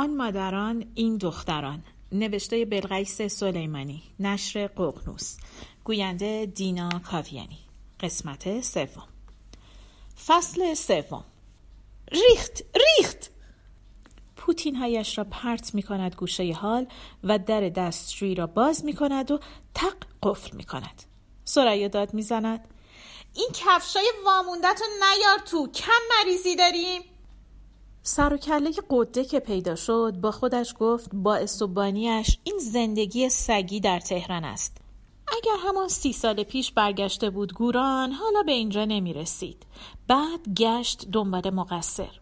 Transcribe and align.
آن 0.00 0.16
مادران 0.16 0.92
این 0.94 1.16
دختران. 1.16 1.84
نوشته 2.12 2.64
بلغیس 2.64 3.22
سلیمانی 3.22 4.02
نشر 4.20 4.66
ققنوس 4.66 5.36
گوینده 5.84 6.46
دینا 6.46 6.88
کاویانی. 7.10 7.58
قسمت 8.00 8.60
سوم. 8.60 9.08
فصل 10.26 10.74
سوم. 10.74 11.24
ریخت 12.12 12.62
ریخت! 12.74 13.30
پوتین 14.36 14.76
هایش 14.76 15.18
را 15.18 15.24
پرت 15.24 15.74
می 15.74 15.82
کند 15.82 16.14
گوشه 16.14 16.52
حال 16.52 16.86
و 17.24 17.38
در 17.38 17.68
دستشویی 17.68 18.34
را 18.34 18.46
باز 18.46 18.84
می 18.84 18.92
کند 18.92 19.30
و 19.30 19.40
تق 19.74 19.96
قفل 20.22 20.56
می 20.56 20.64
کند 20.64 21.02
سریا 21.44 21.88
داد 21.88 22.14
می 22.14 22.22
زند 22.22 22.68
این 23.34 23.48
کفشای 23.54 24.12
واموندت 24.24 24.80
رو 24.80 24.86
نیار 24.86 25.38
تو 25.38 25.66
کم 25.72 26.02
مریضی 26.18 26.56
داریم! 26.56 27.09
سر 28.10 28.34
و 28.34 28.36
کله 28.36 28.72
قده 28.90 29.24
که 29.24 29.40
پیدا 29.40 29.74
شد 29.74 30.14
با 30.20 30.30
خودش 30.30 30.74
گفت 30.80 31.10
با 31.12 31.46
و 31.60 31.66
بانیش 31.66 32.38
این 32.44 32.58
زندگی 32.58 33.28
سگی 33.28 33.80
در 33.80 34.00
تهران 34.00 34.44
است. 34.44 34.76
اگر 35.28 35.68
همان 35.68 35.88
سی 35.88 36.12
سال 36.12 36.42
پیش 36.42 36.72
برگشته 36.72 37.30
بود 37.30 37.54
گوران 37.54 38.12
حالا 38.12 38.42
به 38.42 38.52
اینجا 38.52 38.84
نمی 38.84 39.12
رسید 39.12 39.66
بعد 40.08 40.40
گشت 40.56 41.08
دنبال 41.12 41.50
مقصر. 41.50 42.20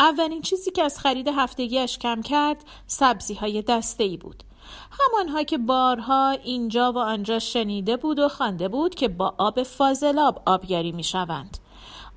اولین 0.00 0.42
چیزی 0.42 0.70
که 0.70 0.82
از 0.82 0.98
خرید 0.98 1.28
هفتگیش 1.28 1.98
کم 1.98 2.22
کرد 2.22 2.64
سبزی 2.86 3.34
های 3.34 3.62
دسته 3.62 4.04
ای 4.04 4.16
بود. 4.16 4.44
همانها 4.90 5.42
که 5.42 5.58
بارها 5.58 6.30
اینجا 6.30 6.92
و 6.92 6.98
آنجا 6.98 7.38
شنیده 7.38 7.96
بود 7.96 8.18
و 8.18 8.28
خوانده 8.28 8.68
بود 8.68 8.94
که 8.94 9.08
با 9.08 9.34
آب 9.38 9.62
فاضلاب 9.62 10.42
آبیاری 10.46 10.92
می 10.92 11.04
شوند 11.04 11.58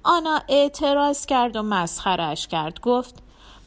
آنا 0.04 0.42
اعتراض 0.50 1.26
کرد 1.26 1.56
و 1.56 1.62
مسخرش 1.62 2.48
کرد. 2.48 2.80
گفت 2.80 3.16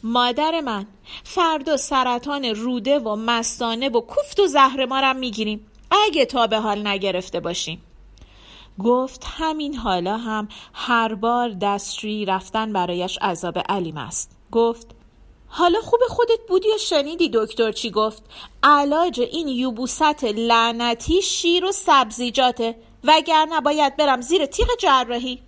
مادر 0.02 0.60
من 0.60 0.86
فردا 1.24 1.76
سرطان 1.76 2.44
روده 2.44 2.98
و 2.98 3.16
مستانه 3.16 3.88
و 3.88 4.00
کوفت 4.00 4.40
و 4.40 4.46
زهر 4.46 5.12
می 5.12 5.30
گیریم 5.30 5.66
اگه 5.90 6.24
تا 6.24 6.46
به 6.46 6.58
حال 6.58 6.86
نگرفته 6.86 7.40
باشیم. 7.40 7.82
گفت 8.84 9.24
همین 9.38 9.74
حالا 9.74 10.16
هم 10.16 10.48
هر 10.72 11.14
بار 11.14 11.48
دستشویی 11.48 12.24
رفتن 12.24 12.72
برایش 12.72 13.18
عذاب 13.18 13.58
علیم 13.68 13.96
است. 13.96 14.30
گفت 14.52 14.86
حالا 15.48 15.80
خوب 15.80 16.00
خودت 16.08 16.40
بودی 16.48 16.68
و 16.74 16.78
شنیدی 16.78 17.30
دکتر 17.34 17.72
چی 17.72 17.90
گفت؟ 17.90 18.22
علاج 18.62 19.20
این 19.20 19.48
یوبوست 19.48 20.24
لعنتی 20.24 21.22
شیر 21.22 21.64
و 21.64 21.72
سبزیجاته 21.72 22.76
وگرنه 23.04 23.60
باید 23.60 23.96
برم 23.96 24.20
زیر 24.20 24.46
تیغ 24.46 24.66
جراحی. 24.78 25.45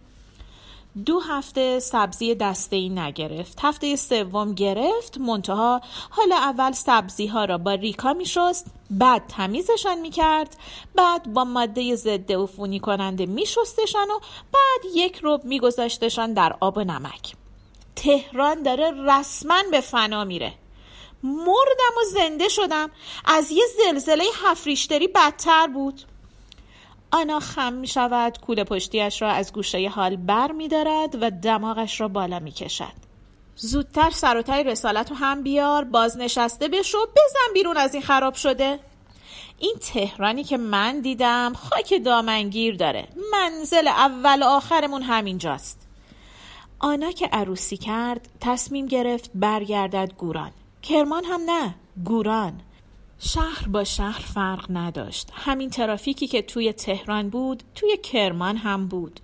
دو 1.06 1.20
هفته 1.20 1.78
سبزی 1.78 2.34
دسته 2.34 2.76
ای 2.76 2.88
نگرفت. 2.88 3.58
هفته 3.62 3.96
سوم 3.96 4.54
گرفت 4.54 5.18
منتها 5.18 5.80
حالا 6.10 6.36
اول 6.36 6.72
سبزی 6.72 7.26
ها 7.26 7.44
را 7.44 7.58
با 7.58 7.72
ریکا 7.72 8.12
می 8.12 8.26
شست 8.26 8.66
بعد 8.90 9.26
تمیزشان 9.26 10.00
می 10.00 10.10
کرد 10.10 10.56
بعد 10.94 11.32
با 11.32 11.44
ماده 11.44 11.96
ضد 11.96 12.32
عفونی 12.32 12.80
کننده 12.80 13.26
می 13.26 13.46
شستشان 13.46 14.10
و 14.10 14.18
بعد 14.52 14.92
یک 14.94 15.16
روب 15.16 15.44
می 15.44 15.60
گذاشتشان 15.60 16.32
در 16.32 16.56
آب 16.60 16.76
و 16.76 16.84
نمک. 16.84 17.34
تهران 17.96 18.62
داره 18.62 18.90
رسما 19.06 19.62
به 19.70 19.80
فنا 19.80 20.24
میره. 20.24 20.54
مردم 21.22 21.94
و 22.00 22.04
زنده 22.12 22.48
شدم. 22.48 22.90
از 23.24 23.50
یه 23.50 23.64
زلزله 23.84 24.24
هفریشتری 24.44 25.08
بدتر 25.08 25.66
بود. 25.66 26.02
آنا 27.10 27.40
خم 27.40 27.72
می 27.72 27.86
شود 27.86 28.38
کوله 28.40 28.64
پشتیش 28.64 29.22
را 29.22 29.30
از 29.30 29.52
گوشه 29.52 29.88
حال 29.88 30.16
بر 30.16 30.52
می 30.52 30.68
دارد 30.68 31.22
و 31.22 31.30
دماغش 31.30 32.00
را 32.00 32.08
بالا 32.08 32.38
می 32.38 32.52
کشد 32.52 33.08
زودتر 33.56 34.10
سر 34.10 34.44
و 34.48 34.52
رسالت 34.52 35.10
رو 35.10 35.16
هم 35.16 35.42
بیار 35.42 35.84
بازنشسته 35.84 36.68
بشو 36.68 36.98
بزن 36.98 37.54
بیرون 37.54 37.76
از 37.76 37.94
این 37.94 38.02
خراب 38.02 38.34
شده. 38.34 38.78
این 39.58 39.74
تهرانی 39.80 40.44
که 40.44 40.56
من 40.56 41.00
دیدم 41.00 41.52
خاک 41.54 42.04
دامنگیر 42.04 42.76
داره. 42.76 43.08
منزل 43.32 43.88
اول 43.88 44.42
و 44.42 44.46
آخرمون 44.46 45.02
همینجاست. 45.02 45.88
آنا 46.78 47.12
که 47.12 47.26
عروسی 47.26 47.76
کرد 47.76 48.28
تصمیم 48.40 48.86
گرفت 48.86 49.30
برگردد 49.34 50.12
گوران. 50.18 50.50
کرمان 50.82 51.24
هم 51.24 51.40
نه 51.46 51.74
گوران. 52.04 52.60
شهر 53.20 53.68
با 53.68 53.84
شهر 53.84 54.20
فرق 54.20 54.66
نداشت. 54.70 55.28
همین 55.34 55.70
ترافیکی 55.70 56.26
که 56.26 56.42
توی 56.42 56.72
تهران 56.72 57.30
بود 57.30 57.62
توی 57.74 57.96
کرمان 57.96 58.56
هم 58.56 58.88
بود. 58.88 59.20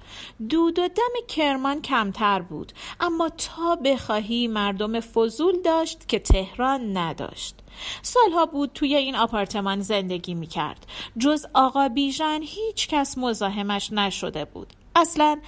دود 0.49 0.79
و 0.79 0.89
دم 0.89 1.27
کرمان 1.29 1.83
کمتر 1.83 2.43
بود. 2.43 2.73
اما 3.01 3.29
تا 3.29 3.77
بخواهی 3.77 4.49
مردم 4.49 5.01
فضول 5.01 5.63
داشت 5.65 6.09
که 6.09 6.19
تهران 6.19 6.97
نداشت. 6.97 7.55
سالها 8.03 8.47
بود 8.47 8.71
توی 8.75 8.97
این 8.97 9.17
آپارتمان 9.17 9.81
زندگی 9.81 10.35
می 10.35 10.47
کرد 10.47 10.87
جز 11.19 11.47
آقا 11.55 11.89
بیژن 11.89 12.41
هیچ 12.43 12.89
کس 12.89 13.19
مزاحمش 13.19 13.93
نشده 13.93 14.45
بود. 14.45 14.73
اصلا 14.97 15.41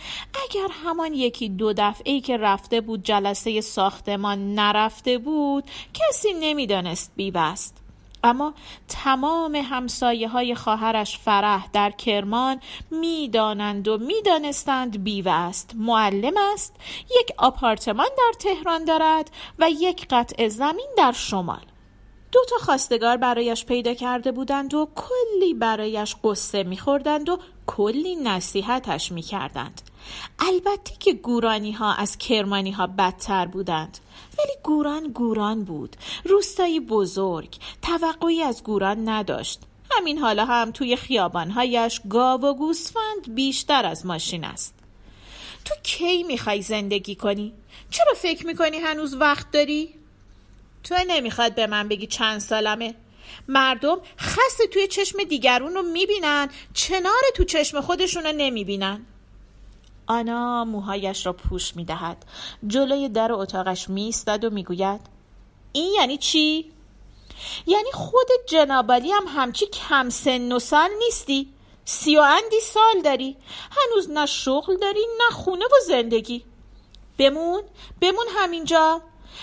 اگر 0.44 0.68
همان 0.84 1.14
یکی 1.14 1.48
دو 1.48 1.72
دفعه 1.72 2.20
که 2.20 2.36
رفته 2.36 2.80
بود 2.80 3.02
جلسه 3.02 3.60
ساختمان 3.60 4.54
نرفته 4.54 5.18
بود 5.18 5.64
کسی 5.94 6.28
نمی‌دانست 6.40 7.12
بیبست. 7.16 7.85
اما 8.26 8.54
تمام 8.88 9.54
همسایه 9.54 10.28
های 10.28 10.54
خواهرش 10.54 11.18
فرح 11.18 11.66
در 11.72 11.90
کرمان 11.90 12.60
می‌دانند 12.90 13.88
و 13.88 13.98
می‌دانستند 13.98 15.04
بیوه 15.04 15.32
است. 15.32 15.72
معلم 15.74 16.34
است 16.52 16.74
یک 17.20 17.32
آپارتمان 17.38 18.08
در 18.18 18.38
تهران 18.38 18.84
دارد 18.84 19.30
و 19.58 19.70
یک 19.70 20.06
قطع 20.10 20.48
زمین 20.48 20.88
در 20.96 21.12
شمال. 21.12 21.64
دو 22.32 22.40
تا 22.50 22.56
خواستگار 22.64 23.16
برایش 23.16 23.64
پیدا 23.64 23.94
کرده 23.94 24.32
بودند 24.32 24.74
و 24.74 24.88
کلی 24.94 25.54
برایش 25.54 26.16
قصه 26.24 26.62
میخوردند 26.62 27.28
و 27.28 27.38
کلی 27.66 28.16
نصیحتش 28.16 29.12
می‌کردند. 29.12 29.82
البته 30.38 30.92
که 30.98 31.12
گورانی 31.12 31.72
ها 31.72 31.94
از 31.94 32.18
کرمانی 32.18 32.70
ها 32.70 32.86
بدتر 32.86 33.46
بودند. 33.46 33.98
ولی 34.38 34.52
گوران 34.62 35.08
گوران 35.08 35.64
بود. 35.64 35.96
روستایی 36.24 36.80
بزرگ. 36.80 37.56
توقعی 37.82 38.42
از 38.42 38.62
گوران 38.62 39.08
نداشت. 39.08 39.60
همین 39.90 40.18
حالا 40.18 40.44
هم 40.44 40.70
توی 40.70 40.96
خیابانهایش 40.96 42.00
گاو 42.10 42.40
و 42.40 42.54
گوسفند 42.54 43.34
بیشتر 43.34 43.86
از 43.86 44.06
ماشین 44.06 44.44
است. 44.44 44.74
تو 45.64 45.74
کی 45.82 46.22
می‌خوای 46.22 46.62
زندگی 46.62 47.14
کنی؟ 47.14 47.52
چرا 47.90 48.14
فکر 48.14 48.46
می‌کنی 48.46 48.76
هنوز 48.76 49.14
وقت 49.14 49.50
داری؟ 49.50 49.94
تو 50.84 50.94
نمی‌خواد 51.08 51.54
به 51.54 51.66
من 51.66 51.88
بگی 51.88 52.06
چند 52.06 52.38
سالمه. 52.38 52.94
مردم 53.48 53.98
خسته 54.18 54.66
توی 54.66 54.86
چشم 54.86 55.24
دیگرون 55.24 55.74
رو 55.74 55.82
می‌بینن 55.82 56.48
چنار 56.74 57.22
تو 57.36 57.44
چشم 57.44 57.80
خودشون 57.80 58.24
رو 58.24 58.32
نمی‌بینن. 58.32 59.06
آنا 60.06 60.64
موهایش 60.64 61.26
را 61.26 61.32
پوش 61.32 61.76
می‌دهد. 61.76 62.24
جلوی 62.66 63.08
در 63.08 63.32
اتاقش 63.32 63.88
میستد 63.88 64.44
و 64.44 64.50
می‌گوید 64.50 65.00
این 65.72 65.94
یعنی 65.94 66.18
چی؟ 66.18 66.72
یعنی 67.66 67.92
خود 67.92 68.28
جنابالی 68.48 69.12
هم 69.12 69.24
همچی 69.28 69.66
کم 69.66 70.08
سن 70.08 70.52
و 70.52 70.58
سال 70.58 70.90
نیستی؟ 70.98 71.52
سی 71.84 72.16
و 72.16 72.20
اندی 72.20 72.60
سال 72.60 73.02
داری. 73.04 73.36
هنوز 73.70 74.10
نه 74.10 74.26
شغل 74.26 74.76
داری 74.76 75.06
نه 75.18 75.36
خونه 75.36 75.64
و 75.64 75.84
زندگی. 75.86 76.44
بمون 77.18 77.62
بمون 78.00 78.26
همینجا. 78.36 79.02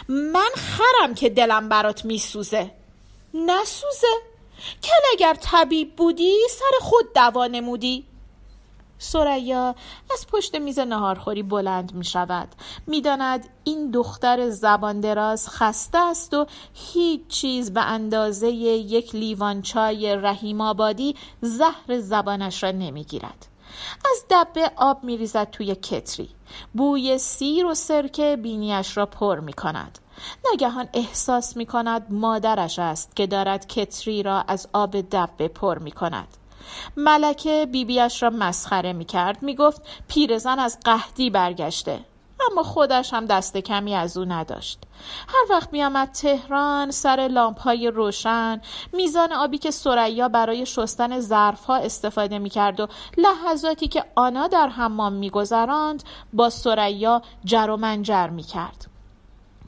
من 0.10 0.50
خرم 0.56 1.16
که 1.16 1.30
دلم 1.30 1.70
برات 1.70 2.06
میسوزه. 2.06 2.72
نسوزه؟ 3.34 4.08
کل 4.84 5.02
اگر 5.12 5.34
طبیب 5.42 5.96
بودی 5.96 6.38
سر 6.50 6.80
خود 6.82 7.14
دوا 7.16 7.48
نمودی. 7.48 8.06
سریا 8.98 9.76
از 10.14 10.28
پشت 10.28 10.56
میز 10.56 10.80
نهارخوری 10.80 11.44
بلند 11.44 11.94
می 11.94 12.06
شود 12.06 12.48
می 12.88 13.02
داند 13.02 13.50
این 13.64 13.92
دختر 13.92 14.50
زبان 14.50 15.00
دراز 15.00 15.50
خسته 15.50 15.98
است 15.98 16.34
و 16.34 16.46
هیچ 16.74 17.28
چیز 17.28 17.74
به 17.74 17.82
اندازه 17.82 18.50
یک 18.50 19.16
لیوان 19.16 19.62
چای 19.62 20.16
رحیم 20.16 20.62
آبادی 20.62 21.16
زهر 21.42 22.00
زبانش 22.00 22.64
را 22.64 22.72
نمی 22.72 23.04
گیرد. 23.04 23.48
از 24.12 24.26
دبه 24.30 24.72
آب 24.76 25.04
می 25.04 25.18
ریزد 25.18 25.50
توی 25.50 25.76
کتری. 25.76 26.30
بوی 26.74 27.18
سیر 27.18 27.66
و 27.66 27.74
سرکه 27.74 28.38
بینیش 28.42 28.98
را 28.98 29.06
پر 29.06 29.40
می 29.40 29.54
کند 29.54 30.00
ناگهان 30.46 30.90
احساس 30.94 31.58
می 31.58 31.66
کند 31.66 32.06
مادرش 32.10 32.80
است 32.80 33.16
که 33.16 33.28
دارد 33.28 33.68
کتری 33.68 34.24
را 34.24 34.42
از 34.42 34.68
آب 34.74 35.02
دبه 35.02 35.48
پر 35.48 35.80
می 35.80 35.92
کند 35.92 36.28
ملکه 36.98 37.68
بیبیش 37.72 38.24
را 38.24 38.30
مسخره 38.30 38.94
می 38.94 39.06
کرد 39.06 39.44
می 39.44 39.56
گفت 39.56 39.82
پیرزن 40.08 40.60
از 40.60 40.80
قهدی 40.84 41.30
برگشته. 41.30 42.00
اما 42.52 42.64
خودش 42.64 43.14
هم 43.14 43.26
دست 43.26 43.58
کمی 43.58 43.96
از 43.96 44.18
او 44.18 44.26
نداشت. 44.26 44.80
هر 45.28 45.46
وقت 45.50 45.74
می 45.74 45.84
آمد 45.84 46.12
تهران 46.12 46.92
سر 46.92 47.28
لامپ 47.32 47.60
های 47.60 47.88
روشن 47.88 48.62
میزان 48.94 49.34
آبی 49.34 49.58
که 49.58 49.72
سریا 49.72 50.30
برای 50.30 50.66
شستن 50.66 51.20
ظرف 51.20 51.66
ها 51.66 51.76
استفاده 51.76 52.40
می 52.40 52.50
کرد 52.50 52.80
و 52.80 52.88
لحظاتی 53.18 53.88
که 53.88 54.06
آنا 54.16 54.48
در 54.48 54.68
حمام 54.68 55.14
می 55.14 55.30
گذراند 55.30 56.04
با 56.34 56.50
سریا 56.50 57.22
جر 57.46 57.70
و 57.70 57.78
منجر 57.78 58.28
می 58.28 58.44
کرد 58.44 58.86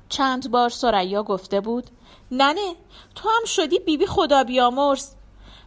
چند 0.09 0.51
بار 0.51 0.69
سریا 0.69 1.23
گفته 1.23 1.61
بود 1.61 1.85
ننه 2.31 2.75
تو 3.15 3.29
هم 3.29 3.45
شدی 3.45 3.79
بیبی 3.79 4.05
خدا 4.05 4.43
بیامرز. 4.43 5.11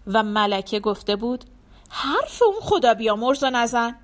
و 0.09 0.23
ملکه 0.23 0.81
گفته 0.81 1.17
بود 1.17 1.45
حرف 1.91 2.43
اون 2.43 2.61
خدا 2.61 2.95
بیامرز 2.95 3.43
و 3.43 3.51
نزن 3.51 3.97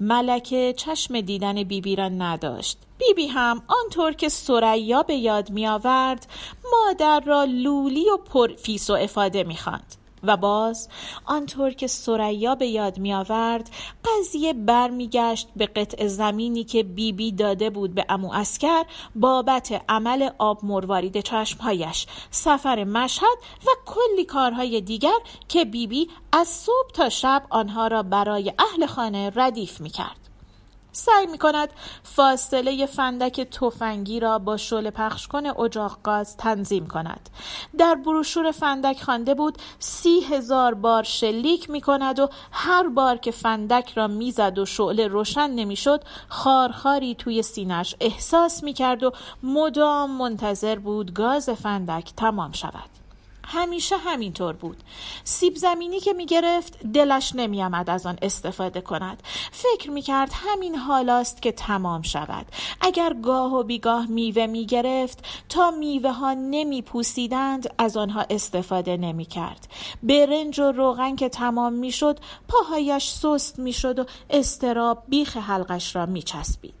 ملکه 0.00 0.74
چشم 0.76 1.20
دیدن 1.20 1.62
بیبی 1.62 1.96
را 1.96 2.08
نداشت 2.08 2.78
بیبی 2.98 3.26
هم 3.26 3.62
آنطور 3.68 4.12
که 4.12 4.28
سریا 4.28 5.02
به 5.02 5.14
یاد 5.14 5.50
می 5.50 5.66
آورد 5.66 6.26
مادر 6.72 7.20
را 7.20 7.44
لولی 7.44 8.10
و 8.10 8.16
پرفیس 8.16 8.90
و 8.90 8.92
افاده 8.92 9.44
می 9.44 9.56
خاند. 9.56 9.99
و 10.22 10.36
باز 10.36 10.88
آنطور 11.24 11.70
که 11.70 11.86
سریا 11.86 12.54
به 12.54 12.66
یاد 12.66 12.98
می 12.98 13.14
آورد 13.14 13.70
قضیه 14.04 14.52
برمیگشت 14.52 15.48
به 15.56 15.66
قطع 15.66 16.06
زمینی 16.06 16.64
که 16.64 16.82
بیبی 16.82 17.12
بی 17.12 17.32
داده 17.32 17.70
بود 17.70 17.94
به 17.94 18.06
امو 18.08 18.32
اسکر 18.32 18.84
بابت 19.14 19.84
عمل 19.88 20.30
آب 20.38 20.58
مروارید 20.62 21.20
چشمهایش 21.20 22.06
سفر 22.30 22.84
مشهد 22.84 23.38
و 23.66 23.70
کلی 23.86 24.24
کارهای 24.24 24.80
دیگر 24.80 25.18
که 25.48 25.64
بیبی 25.64 25.86
بی 25.86 26.08
از 26.32 26.48
صبح 26.48 26.90
تا 26.94 27.08
شب 27.08 27.42
آنها 27.50 27.86
را 27.86 28.02
برای 28.02 28.52
اهل 28.58 28.86
خانه 28.86 29.32
ردیف 29.34 29.80
می 29.80 29.90
کرد. 29.90 30.19
سعی 30.92 31.26
می 31.26 31.38
کند 31.38 31.68
فاصله 32.02 32.86
فندک 32.86 33.40
تفنگی 33.40 34.20
را 34.20 34.38
با 34.38 34.56
شل 34.56 34.90
پخش 34.90 35.28
کن 35.28 35.46
اجاق 35.46 35.98
گاز 36.02 36.36
تنظیم 36.36 36.86
کند. 36.86 37.30
در 37.78 37.94
بروشور 37.94 38.50
فندک 38.50 39.02
خوانده 39.02 39.34
بود 39.34 39.58
سی 39.78 40.20
هزار 40.20 40.74
بار 40.74 41.02
شلیک 41.02 41.70
می 41.70 41.80
کند 41.80 42.18
و 42.18 42.28
هر 42.52 42.88
بار 42.88 43.16
که 43.16 43.30
فندک 43.30 43.92
را 43.94 44.06
می‌زد 44.06 44.58
و 44.58 44.66
شعله 44.66 45.08
روشن 45.08 45.50
نمی‌شد 45.50 46.04
خارخاری 46.28 47.14
توی 47.14 47.42
سینش 47.42 47.94
احساس 48.00 48.62
می 48.62 48.72
کرد 48.72 49.02
و 49.02 49.12
مدام 49.42 50.10
منتظر 50.10 50.78
بود 50.78 51.14
گاز 51.14 51.50
فندک 51.50 52.12
تمام 52.16 52.52
شود. 52.52 52.99
همیشه 53.50 53.96
همینطور 53.96 54.52
بود. 54.52 54.76
سیب 55.24 55.56
زمینی 55.56 56.00
که 56.00 56.12
می‌گرفت 56.12 56.86
دلش 56.94 57.34
نمیآمد 57.34 57.90
از 57.90 58.06
آن 58.06 58.18
استفاده 58.22 58.80
کند. 58.80 59.22
فکر 59.52 59.90
می‌کرد 59.90 60.30
همین 60.34 60.74
حالاست 60.76 61.42
که 61.42 61.52
تمام 61.52 62.02
شود. 62.02 62.46
اگر 62.80 63.16
گاه 63.22 63.54
و 63.54 63.62
بیگاه 63.62 64.06
میوه 64.06 64.46
می‌گرفت 64.46 65.24
تا 65.48 65.70
میوه 65.70 66.12
ها 66.12 66.34
نمی 66.34 66.82
پوسیدند 66.82 67.74
از 67.78 67.96
آنها 67.96 68.26
استفاده 68.30 68.96
نمی‌کرد. 68.96 69.68
برنج 70.02 70.60
و 70.60 70.72
روغن 70.72 71.16
که 71.16 71.28
تمام 71.28 71.72
می‌شد 71.72 72.18
پاهایش 72.48 73.10
سست 73.10 73.58
می‌شد 73.58 73.98
و 73.98 74.04
استراب 74.30 75.02
بیخ 75.08 75.36
حلقش 75.36 75.96
را 75.96 76.06
میچسبید. 76.06 76.79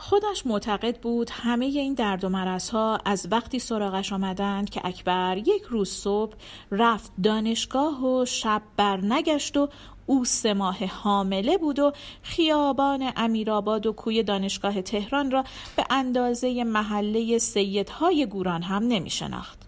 خودش 0.00 0.46
معتقد 0.46 1.00
بود 1.00 1.30
همه 1.32 1.64
این 1.64 1.94
درد 1.94 2.24
و 2.24 2.58
ها 2.72 2.98
از 3.04 3.28
وقتی 3.30 3.58
سراغش 3.58 4.12
آمدند 4.12 4.70
که 4.70 4.80
اکبر 4.84 5.36
یک 5.36 5.62
روز 5.62 5.90
صبح 5.90 6.34
رفت 6.70 7.12
دانشگاه 7.22 8.06
و 8.06 8.24
شب 8.24 8.62
برنگشت 8.76 9.56
و 9.56 9.68
او 10.06 10.24
سه 10.24 10.54
ماه 10.54 10.84
حامله 10.84 11.58
بود 11.58 11.78
و 11.78 11.92
خیابان 12.22 13.12
امیرآباد 13.16 13.86
و 13.86 13.92
کوی 13.92 14.22
دانشگاه 14.22 14.82
تهران 14.82 15.30
را 15.30 15.44
به 15.76 15.84
اندازه 15.90 16.64
محله 16.64 17.38
سیدهای 17.38 18.26
گوران 18.26 18.62
هم 18.62 18.82
نمی 18.82 19.10
شناخت. 19.10 19.58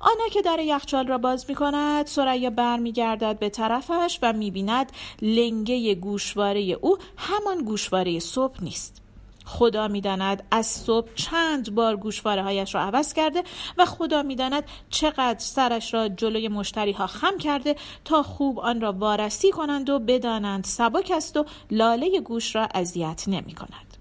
آنا 0.00 0.28
که 0.32 0.42
در 0.42 0.58
یخچال 0.58 1.06
را 1.06 1.18
باز 1.18 1.44
می 1.48 1.54
کند 1.54 2.06
سریا 2.06 2.76
گردد 2.76 3.38
به 3.38 3.48
طرفش 3.48 4.18
و 4.22 4.32
می 4.32 4.50
بیند 4.50 4.92
لنگه 5.22 5.94
گوشواره 5.94 6.60
او 6.60 6.98
همان 7.16 7.64
گوشواره 7.64 8.18
صبح 8.18 8.64
نیست. 8.64 9.03
خدا 9.44 9.88
می‌داند 9.88 10.46
از 10.50 10.66
صبح 10.66 11.14
چند 11.14 11.74
بار 11.74 11.96
گوشواره 11.96 12.42
هایش 12.42 12.74
را 12.74 12.80
عوض 12.80 13.12
کرده 13.12 13.42
و 13.78 13.84
خدا 13.84 14.22
می‌داند 14.22 14.64
چقدر 14.90 15.38
سرش 15.38 15.94
را 15.94 16.08
جلوی 16.08 16.48
مشتری 16.48 16.92
ها 16.92 17.06
خم 17.06 17.38
کرده 17.38 17.76
تا 18.04 18.22
خوب 18.22 18.60
آن 18.60 18.80
را 18.80 18.92
وارسی 18.92 19.50
کنند 19.50 19.90
و 19.90 19.98
بدانند 19.98 20.64
سبک 20.64 21.12
است 21.14 21.36
و 21.36 21.44
لاله 21.70 22.20
گوش 22.20 22.56
را 22.56 22.68
اذیت 22.74 23.24
نمی 23.26 23.54
کند 23.54 23.96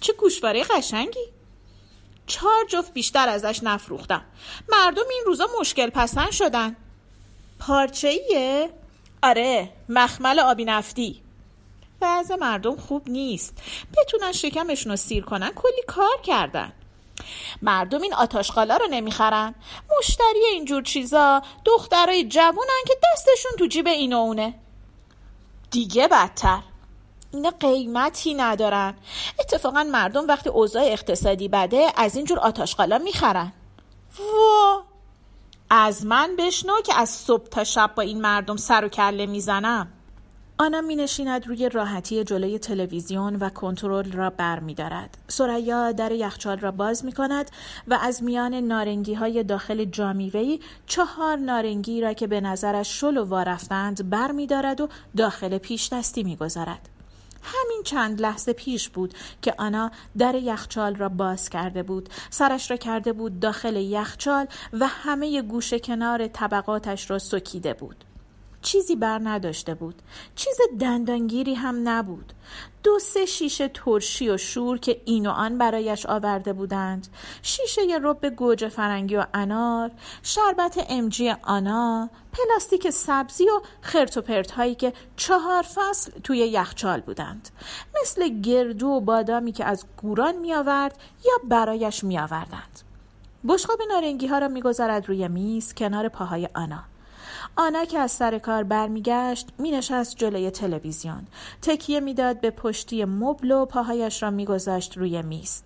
چه 0.00 0.12
گوشواره 0.12 0.64
قشنگی! 0.64 1.34
چهار 2.26 2.64
جفت 2.68 2.92
بیشتر 2.92 3.28
ازش 3.28 3.60
نفروختم. 3.62 4.24
مردم 4.68 5.02
این 5.10 5.22
روزا 5.26 5.46
مشکل 5.60 5.90
پسند 5.90 6.30
شدن. 6.30 6.76
پارچه 7.58 8.08
ایه؟ 8.08 8.70
آره 9.22 9.70
مخمل 9.88 10.38
آبی 10.38 10.64
نفتی. 10.64 11.23
بعض 12.04 12.30
مردم 12.30 12.76
خوب 12.76 13.08
نیست. 13.08 13.62
بتونن 13.96 14.32
شکمشون 14.32 14.90
رو 14.90 14.96
سیر 14.96 15.24
کنن 15.24 15.50
کلی 15.50 15.82
کار 15.86 16.20
کردن. 16.22 16.72
مردم 17.62 18.02
این 18.02 18.14
آتاشقالا 18.14 18.76
رو 18.76 18.86
نمی‌خرن. 18.90 19.54
مشتری 19.98 20.44
اینجور 20.52 20.82
چیزا 20.82 21.42
دخترای 21.64 22.28
جوونن 22.28 22.82
که 22.86 22.94
دستشون 23.04 23.52
تو 23.58 23.66
جیب 23.66 23.86
این 23.86 24.12
اونه. 24.12 24.54
دیگه 25.70 26.08
بدتر. 26.08 26.58
اینا 27.32 27.50
قیمتی 27.50 28.34
ندارن. 28.34 28.94
اتفاقا 29.40 29.84
مردم 29.84 30.26
وقتی 30.26 30.48
اوضاع 30.48 30.82
اقتصادی 30.82 31.48
بده 31.48 31.92
از 31.96 32.16
اینجور 32.16 32.38
آتاشقالا 32.38 32.98
می‌خرن. 32.98 33.52
وا 34.18 34.82
از 35.70 36.06
من 36.06 36.36
بشنو 36.38 36.80
که 36.80 36.94
از 36.94 37.10
صبح 37.10 37.48
تا 37.48 37.64
شب 37.64 37.92
با 37.96 38.02
این 38.02 38.20
مردم 38.20 38.56
سر 38.56 38.84
و 38.84 38.88
کله 38.88 39.26
می‌زنم. 39.26 39.92
آنا 40.58 40.80
می 40.80 40.96
نشیند 40.96 41.46
روی 41.46 41.68
راحتی 41.68 42.24
جلوی 42.24 42.58
تلویزیون 42.58 43.36
و 43.36 43.48
کنترل 43.48 44.12
را 44.12 44.30
بر 44.30 44.60
می 44.60 44.74
دارد. 44.74 45.18
سریا 45.28 45.92
در 45.92 46.12
یخچال 46.12 46.58
را 46.58 46.70
باز 46.70 47.04
می 47.04 47.12
کند 47.12 47.50
و 47.88 47.98
از 48.02 48.22
میان 48.22 48.54
نارنگی 48.54 49.14
های 49.14 49.44
داخل 49.44 49.84
جامیوهی 49.84 50.60
چهار 50.86 51.36
نارنگی 51.36 52.00
را 52.00 52.12
که 52.12 52.26
به 52.26 52.40
نظرش 52.40 53.00
شل 53.00 53.16
و 53.16 53.24
وارفتند 53.24 54.10
بر 54.10 54.32
می 54.32 54.46
دارد 54.46 54.80
و 54.80 54.88
داخل 55.16 55.58
پیش 55.58 55.88
دستی 55.92 56.22
می 56.22 56.36
گذارد. 56.36 56.88
همین 57.42 57.82
چند 57.84 58.20
لحظه 58.20 58.52
پیش 58.52 58.88
بود 58.88 59.14
که 59.42 59.54
آنا 59.58 59.90
در 60.18 60.34
یخچال 60.34 60.94
را 60.94 61.08
باز 61.08 61.50
کرده 61.50 61.82
بود 61.82 62.08
سرش 62.30 62.70
را 62.70 62.76
کرده 62.76 63.12
بود 63.12 63.40
داخل 63.40 63.76
یخچال 63.76 64.46
و 64.72 64.86
همه 64.86 65.42
گوشه 65.42 65.78
کنار 65.78 66.26
طبقاتش 66.26 67.10
را 67.10 67.18
سکیده 67.18 67.74
بود 67.74 68.04
چیزی 68.64 68.96
بر 68.96 69.20
نداشته 69.24 69.74
بود. 69.74 70.02
چیز 70.34 70.56
دندانگیری 70.80 71.54
هم 71.54 71.88
نبود. 71.88 72.32
دو 72.82 72.98
سه 72.98 73.26
شیشه 73.26 73.68
ترشی 73.68 74.30
و 74.30 74.36
شور 74.36 74.78
که 74.78 75.00
این 75.04 75.26
و 75.26 75.30
آن 75.30 75.58
برایش 75.58 76.06
آورده 76.06 76.52
بودند. 76.52 77.06
شیشه 77.42 77.82
رب 78.02 78.26
گوجه 78.26 78.68
فرنگی 78.68 79.16
و 79.16 79.26
انار 79.34 79.90
شربت 80.22 80.86
امجی 80.88 81.30
آنا 81.42 82.10
پلاستیک 82.32 82.90
سبزی 82.90 83.44
و 83.44 83.60
خرت 83.80 84.16
و 84.16 84.22
پرت 84.22 84.50
هایی 84.50 84.74
که 84.74 84.92
چهار 85.16 85.62
فصل 85.62 86.12
توی 86.24 86.38
یخچال 86.38 87.00
بودند. 87.00 87.48
مثل 88.02 88.28
گردو 88.28 88.86
و 88.86 89.00
بادامی 89.00 89.52
که 89.52 89.64
از 89.64 89.84
گوران 90.02 90.36
می 90.36 90.54
آورد 90.54 90.98
یا 91.24 91.32
برایش 91.48 92.04
می 92.04 92.18
آوردند. 92.18 92.80
بشقاب 93.48 93.78
نارنگی 93.88 94.26
ها 94.26 94.38
را 94.38 94.48
می‌گذارد 94.48 95.08
روی 95.08 95.28
میز 95.28 95.74
کنار 95.74 96.08
پاهای 96.08 96.48
آنا. 96.54 96.84
آنا 97.56 97.84
که 97.84 97.98
از 97.98 98.12
سر 98.12 98.38
کار 98.38 98.62
برمیگشت 98.62 99.48
مینشست 99.58 100.16
جلوی 100.16 100.50
تلویزیون. 100.50 101.26
تکیه 101.62 102.00
می‌داد 102.00 102.40
به 102.40 102.50
پشتی 102.50 103.04
مبل 103.04 103.50
و 103.50 103.64
پاهایش 103.64 104.22
را 104.22 104.30
میگذاشت 104.30 104.98
روی 104.98 105.22
میز. 105.22 105.62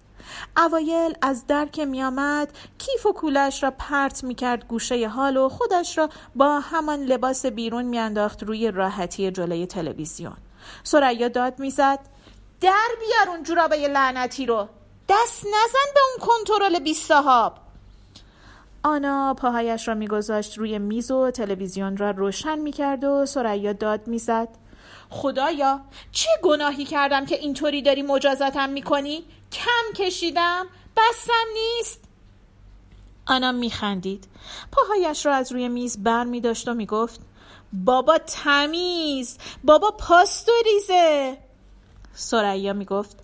اوایل 0.57 1.14
از 1.23 1.47
در 1.47 1.66
که 1.66 1.87
میآمد 1.87 2.52
کیف 2.78 3.07
و 3.07 3.12
کولش 3.12 3.62
را 3.62 3.71
پرت 3.71 4.25
می‌کرد 4.25 4.68
گوشه 4.68 5.09
حال 5.09 5.37
و 5.37 5.49
خودش 5.49 5.99
را 5.99 6.09
با 6.37 6.61
همان 6.61 7.02
لباس 7.02 7.47
بیرون 7.47 7.85
میانداخت 7.85 8.42
روی 8.42 8.71
راحتی 8.71 9.30
جلوی 9.30 9.66
تلویزیون. 9.66 10.37
سریا 10.83 11.28
داد 11.28 11.59
می‌زد 11.59 11.99
در 12.61 12.88
بیار 13.00 13.37
اون 13.37 13.42
جورابه 13.42 13.76
لعنتی 13.88 14.47
رو! 14.47 14.68
دست 15.09 15.40
نزن 15.40 15.92
به 15.95 16.00
اون 16.11 16.28
کنترل 16.28 16.78
بی 16.78 16.95
صاحب 16.95 17.67
آنا 18.82 19.35
پاهایش 19.35 19.88
را 19.88 19.94
میگذاشت 19.94 20.58
روی 20.58 20.78
میز 20.78 21.11
و 21.11 21.30
تلویزیون 21.30 21.97
را 21.97 22.11
روشن 22.11 22.58
می‌کرد 22.58 23.04
و 23.04 23.26
سریا 23.26 23.73
داد 23.73 24.06
می‌زد 24.06 24.49
خدایا 25.11 25.80
چه 26.12 26.30
گناهی 26.42 26.85
کردم 26.85 27.26
که 27.26 27.37
اینطوری 27.37 27.82
داری 27.82 28.02
مجازاتم 28.02 28.68
می‌کنی؟ 28.68 29.25
کم 29.52 30.04
کشیدم؟ 30.04 30.66
بسم 30.97 31.32
نیست؟ 31.54 32.04
آنا 33.26 33.52
میخندید 33.52 34.28
پاهایش 34.73 35.26
را 35.26 35.35
از 35.35 35.52
روی 35.52 35.68
میز 35.68 36.02
بر 36.02 36.25
می 36.25 36.40
داشت 36.40 36.68
و 36.68 36.75
می‌گفت 36.75 37.20
بابا 37.73 38.18
تمیز 38.18 39.38
بابا 39.64 39.90
پاستوریزه 39.90 41.38
سریا 42.12 42.73
می‌گفت 42.73 43.16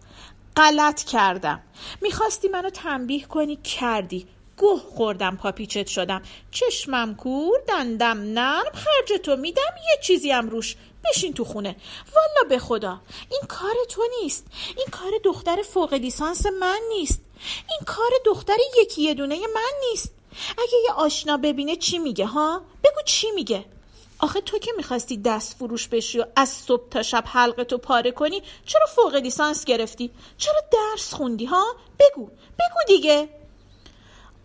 غلط 0.56 1.02
کردم 1.02 1.60
می‌خواستی 2.02 2.48
منو 2.48 2.70
تنبیه 2.70 3.24
کنی 3.24 3.56
کردی 3.56 4.26
گوه 4.56 4.80
خوردم 4.80 5.36
پاپیچت 5.36 5.86
شدم. 5.86 6.22
چشمم 6.50 7.14
کور 7.14 7.60
دندم 7.68 8.18
نرم 8.20 8.72
خرج 8.74 9.20
تو 9.22 9.36
میدم 9.36 9.74
یه 9.88 9.98
چیزی 10.02 10.30
هم 10.30 10.48
روش. 10.48 10.76
بشین 11.04 11.34
تو 11.34 11.44
خونه. 11.44 11.76
والا 12.16 12.48
به 12.48 12.58
خدا. 12.58 13.00
این 13.30 13.40
کار 13.48 13.74
تو 13.88 14.02
نیست. 14.22 14.46
این 14.76 14.86
کار 14.92 15.10
دختر 15.24 15.62
فوق 15.62 15.94
لیسانس 15.94 16.46
من 16.46 16.80
نیست. 16.88 17.20
این 17.70 17.80
کار 17.86 18.10
دختر 18.24 18.56
یکی 18.78 19.02
یه 19.02 19.14
دونه 19.14 19.38
من 19.54 19.72
نیست. 19.90 20.12
اگه 20.58 20.78
یه 20.84 20.92
آشنا 20.92 21.36
ببینه 21.36 21.76
چی 21.76 21.98
میگه 21.98 22.26
ها؟ 22.26 22.62
بگو 22.84 23.02
چی 23.04 23.30
میگه. 23.30 23.64
آخه 24.18 24.40
تو 24.40 24.58
که 24.58 24.72
می‌خواستی 24.76 25.16
دست 25.16 25.56
فروش 25.56 25.88
بشی 25.88 26.18
و 26.18 26.24
از 26.36 26.48
صبح 26.48 26.88
تا 26.88 27.02
شب 27.02 27.24
حلقه 27.26 27.64
تو 27.64 27.78
پاره 27.78 28.10
کنی 28.10 28.42
چرا 28.66 28.86
فوق 28.86 29.14
لیسانس 29.14 29.64
گرفتی؟ 29.64 30.10
چرا 30.38 30.60
درس 30.72 31.14
خوندی 31.14 31.44
ها؟ 31.44 31.64
بگو. 31.98 32.26
بگو 32.26 32.80
دیگه. 32.86 33.28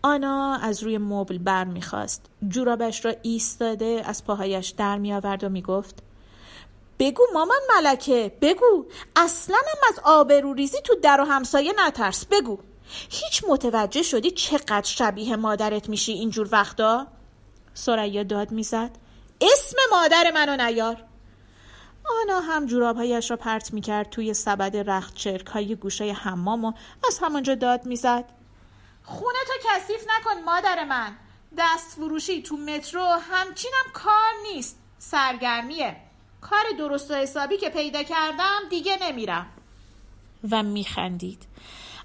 آنا 0.02 0.54
از 0.54 0.82
روی 0.82 0.98
مبل 0.98 1.38
بر 1.38 1.64
می‌خواست 1.64 2.26
جورابش 2.48 3.04
را 3.04 3.14
ایستاده 3.22 4.02
از 4.04 4.24
پاهایش 4.24 4.68
در 4.68 4.98
میآورد 4.98 5.44
و 5.44 5.48
می‌گفت 5.48 6.02
بگو 6.98 7.22
مامان 7.34 7.60
ملکه 7.76 8.36
بگو. 8.40 8.86
اصلا 9.16 9.56
هم 9.56 9.88
از 9.88 10.00
آبروریزی 10.04 10.80
تو 10.84 10.94
در 10.94 11.20
و 11.20 11.24
همسایه 11.24 11.72
نترس 11.86 12.26
بگو. 12.26 12.58
هیچ 13.10 13.44
متوجه 13.48 14.02
شدی 14.02 14.30
چقدر 14.30 14.82
شبیه 14.82 15.36
مادرت 15.36 15.88
میشی 15.88 16.12
اینجور 16.12 16.48
وقتا؟ 16.52 17.06
سریا 17.74 18.22
داد 18.22 18.52
می‌زد 18.52 18.90
اسم 19.40 19.76
مادر 19.90 20.30
منو 20.34 20.64
نیار. 20.66 21.04
آنا 22.22 22.40
هم 22.40 22.66
جورابهایش 22.66 23.30
را 23.30 23.36
پرت 23.36 23.72
می‌کرد 23.72 24.10
توی 24.10 24.34
سبد 24.34 24.76
رخت 24.76 25.14
چرک 25.14 25.46
های 25.46 25.74
گوشه 25.74 26.12
حمام 26.12 26.64
و 26.64 26.72
از 27.06 27.18
همانجا 27.22 27.54
داد 27.54 27.86
می‌زد. 27.86 28.24
خونه 29.04 29.38
تو 29.46 29.68
کثیف 29.70 30.06
نکن 30.08 30.44
مادر 30.44 30.84
من. 30.84 31.16
دست 31.58 31.90
فروشی 31.90 32.42
تو 32.42 32.56
مترو 32.56 33.02
همچینم 33.30 33.84
کار 33.92 34.32
نیست. 34.42 34.78
سرگرمیه. 34.98 35.96
کار 36.40 36.64
درست 36.78 37.10
و 37.10 37.14
حسابی 37.14 37.56
که 37.56 37.68
پیدا 37.68 38.02
کردم 38.02 38.58
دیگه 38.70 38.98
نمیرم. 39.02 39.46
و 40.50 40.62
میخندید. 40.62 41.42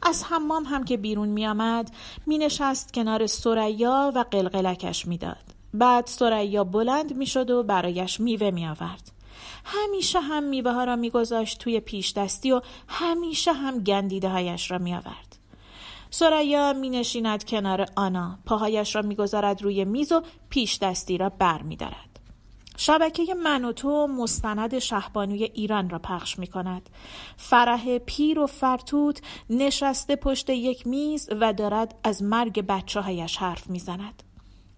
از 0.02 0.24
حمام 0.24 0.64
هم 0.64 0.84
که 0.84 0.98
بیرون 0.98 1.28
میآمد 1.28 1.92
مینشست 2.26 2.94
کنار 2.94 3.28
سریا 3.28 4.12
و 4.16 4.26
قلقلکش 4.32 5.06
می‌داد. 5.06 5.44
بعد 5.74 6.06
سریا 6.08 6.64
بلند 6.64 7.18
می‌شد 7.18 7.50
و 7.50 7.64
برایش 7.64 8.20
میوه 8.20 8.52
میآورد. 8.52 9.12
همیشه 9.66 10.20
هم 10.20 10.44
میوه 10.44 10.72
ها 10.72 10.84
را 10.84 10.96
میگذاشت 10.96 11.60
توی 11.60 11.80
پیش 11.80 12.14
دستی 12.14 12.52
و 12.52 12.62
همیشه 12.88 13.54
هم 13.54 13.84
گندیده 13.84 14.30
هایش 14.30 14.72
را 14.72 14.78
میآورد. 14.78 15.35
سریا 16.18 16.74
می 16.74 16.90
نشیند 16.90 17.46
کنار 17.46 17.86
آنا 17.96 18.40
پاهایش 18.46 18.96
را 18.96 19.02
می‌گذارد 19.02 19.62
روی 19.62 19.86
میز 19.86 20.12
و 20.12 20.22
پیش 20.50 20.78
دستی 20.78 21.18
را 21.18 21.30
بر 21.30 21.62
می 21.62 21.76
دارد. 21.76 22.20
شبکه 22.78 23.34
من 23.34 23.66
و 23.66 23.72
تو 23.72 24.08
مستند 24.08 24.80
شهبانوی 24.80 25.44
ایران 25.44 25.90
را 25.90 26.00
پخش 26.00 26.40
می 26.40 26.48
کند. 26.48 26.90
فرح 27.38 27.98
پیر 27.98 28.40
و 28.40 28.48
فرتوت 28.48 29.22
نشسته 29.50 30.16
پشت 30.16 30.50
یک 30.50 30.88
میز 30.88 31.30
و 31.42 31.54
دارد 31.54 31.96
از 32.04 32.24
مرگ 32.24 32.62
بچه 32.62 33.02
هایش 33.02 33.38
حرف 33.38 33.70
می 33.70 33.80
زند. 33.80 34.24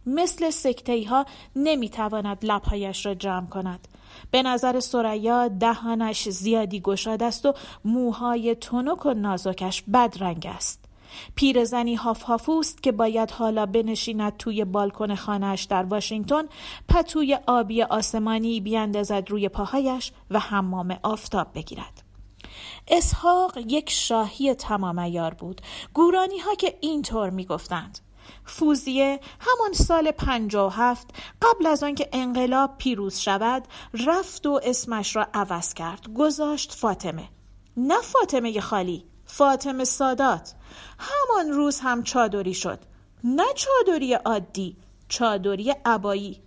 مثل 0.06 0.50
سکتهی 0.50 1.03
ها 1.03 1.25
نمی 1.56 1.89
تواند 1.89 2.46
لبهایش 2.46 3.06
را 3.06 3.13
جمع 3.13 3.48
کند. 3.48 3.88
به 4.32 4.44
نظر 4.44 4.79
سریا 4.79 5.48
دهانش 5.48 6.29
زیادی 6.29 6.79
گشاد 6.79 7.24
است 7.24 7.46
و 7.46 7.53
موهای 7.86 8.56
تنک 8.56 9.06
و 9.06 9.13
نازکش 9.13 9.84
بدرنگ 9.94 10.48
است. 10.56 10.87
پیرزنی 11.36 11.95
هاف 11.95 12.24
هافوست 12.24 12.83
که 12.83 12.91
باید 12.91 13.31
حالا 13.31 13.65
بنشیند 13.65 14.38
توی 14.38 14.65
بالکن 14.65 15.15
خانهاش 15.15 15.63
در 15.63 15.83
واشنگتن 15.83 16.43
پتوی 16.89 17.38
آبی 17.47 17.83
آسمانی 17.83 18.62
بیاندازد 18.62 19.29
روی 19.29 19.50
پاهایش 19.50 20.12
و 20.31 20.39
حمام 20.39 21.00
آفتاب 21.03 21.47
بگیرد. 21.55 22.03
اسحاق 22.88 23.57
یک 23.57 23.89
شاهی 23.89 24.53
تمام 24.53 25.05
یار 25.05 25.33
بود. 25.33 25.62
گورانی 25.93 26.39
ها 26.39 26.55
که 26.55 26.77
اینطور 26.81 27.29
می‌گفتند. 27.29 28.00
فوزیه 28.45 29.19
همان 29.39 29.74
سال 29.74 30.12
پنجا 30.12 30.67
و 30.67 30.71
هفت 30.71 31.07
قبل 31.41 31.65
از 31.65 31.83
آنکه 31.83 32.09
انقلاب 32.13 32.77
پیروز 32.77 33.19
شود 33.19 33.67
رفت 34.05 34.45
و 34.45 34.59
اسمش 34.63 35.15
را 35.15 35.27
عوض 35.33 35.74
کرد. 35.74 36.13
گذاشت 36.13 36.74
فاطمه. 36.74 37.29
نه 37.77 38.01
فاطمه 38.01 38.62
خالی. 38.62 39.03
فاطمه 39.27 39.84
سادات. 39.84 40.53
همان 41.00 41.51
روز 41.51 41.79
هم 41.79 42.03
چادری 42.03 42.53
شد. 42.53 42.79
نه 43.24 43.43
چادری 43.55 44.13
عادی 44.13 44.77
چادری 45.10 45.75
عبایی 45.86 46.41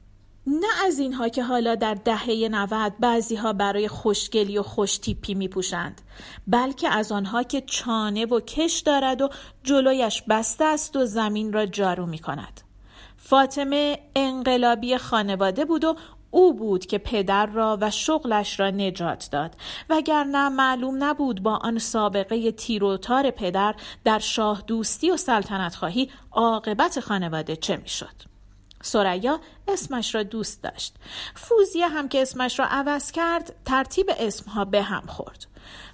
نه 0.46 0.66
از 0.86 0.98
اینها 0.98 1.28
که 1.28 1.42
حالا 1.42 1.74
در 1.74 1.94
دهه 1.94 2.48
نود 2.50 2.98
بعضی 3.00 3.36
ها 3.36 3.52
برای 3.52 3.88
خوشگلی 3.88 4.58
و 4.58 4.62
خوشتیپی 4.62 5.34
می 5.34 5.48
پوشند 5.48 6.00
بلکه 6.46 6.88
از 6.88 7.12
آنها 7.12 7.42
که 7.42 7.60
چانه 7.60 8.26
و 8.26 8.40
کش 8.40 8.78
دارد 8.78 9.20
و 9.20 9.28
جلویش 9.62 10.22
بسته 10.28 10.64
است 10.64 10.96
و 10.96 11.04
زمین 11.04 11.52
را 11.52 11.66
جارو 11.66 12.06
می 12.06 12.18
کند 12.18 12.60
فاطمه 13.16 13.98
انقلابی 14.16 14.96
خانواده 14.96 15.64
بود 15.64 15.84
و 15.84 15.96
او 16.30 16.54
بود 16.54 16.86
که 16.86 16.98
پدر 16.98 17.46
را 17.46 17.78
و 17.80 17.90
شغلش 17.90 18.60
را 18.60 18.70
نجات 18.70 19.28
داد. 19.32 19.54
وگرنه 19.90 20.48
معلوم 20.48 21.04
نبود 21.04 21.42
با 21.42 21.56
آن 21.56 21.78
سابقه 21.78 22.52
تیروتار 22.52 23.30
پدر 23.30 23.74
در 24.04 24.18
شاه 24.18 24.62
دوستی 24.66 25.10
و 25.10 25.16
سلطنت 25.16 25.74
خواهی 25.74 26.10
عاقبت 26.32 27.00
خانواده 27.00 27.56
چه 27.56 27.76
می‌شد. 27.76 28.29
سریا 28.82 29.40
اسمش 29.68 30.14
را 30.14 30.22
دوست 30.22 30.62
داشت. 30.62 30.94
فوزیه 31.34 31.88
هم 31.88 32.08
که 32.08 32.22
اسمش 32.22 32.58
را 32.58 32.66
عوض 32.66 33.10
کرد 33.10 33.56
ترتیب 33.64 34.10
اسمها 34.18 34.64
به 34.64 34.82
هم 34.82 35.06
خورد. 35.06 35.46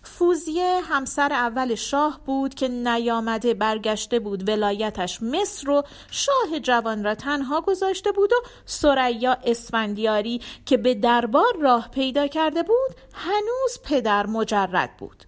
فوزیه 0.02 0.80
همسر 0.84 1.32
اول 1.32 1.74
شاه 1.74 2.20
بود 2.26 2.54
که 2.54 2.68
نیامده 2.68 3.54
برگشته 3.54 4.18
بود 4.18 4.48
ولایتش 4.48 5.22
مصر 5.22 5.70
و 5.70 5.82
شاه 6.10 6.60
جوان 6.62 7.04
را 7.04 7.14
تنها 7.14 7.60
گذاشته 7.60 8.12
بود 8.12 8.32
و 8.32 8.36
سریا 8.64 9.38
اسفندیاری 9.44 10.40
که 10.66 10.76
به 10.76 10.94
دربار 10.94 11.56
راه 11.60 11.88
پیدا 11.88 12.26
کرده 12.26 12.62
بود 12.62 12.96
هنوز 13.14 13.80
پدر 13.84 14.26
مجرد 14.26 14.96
بود. 14.96 15.25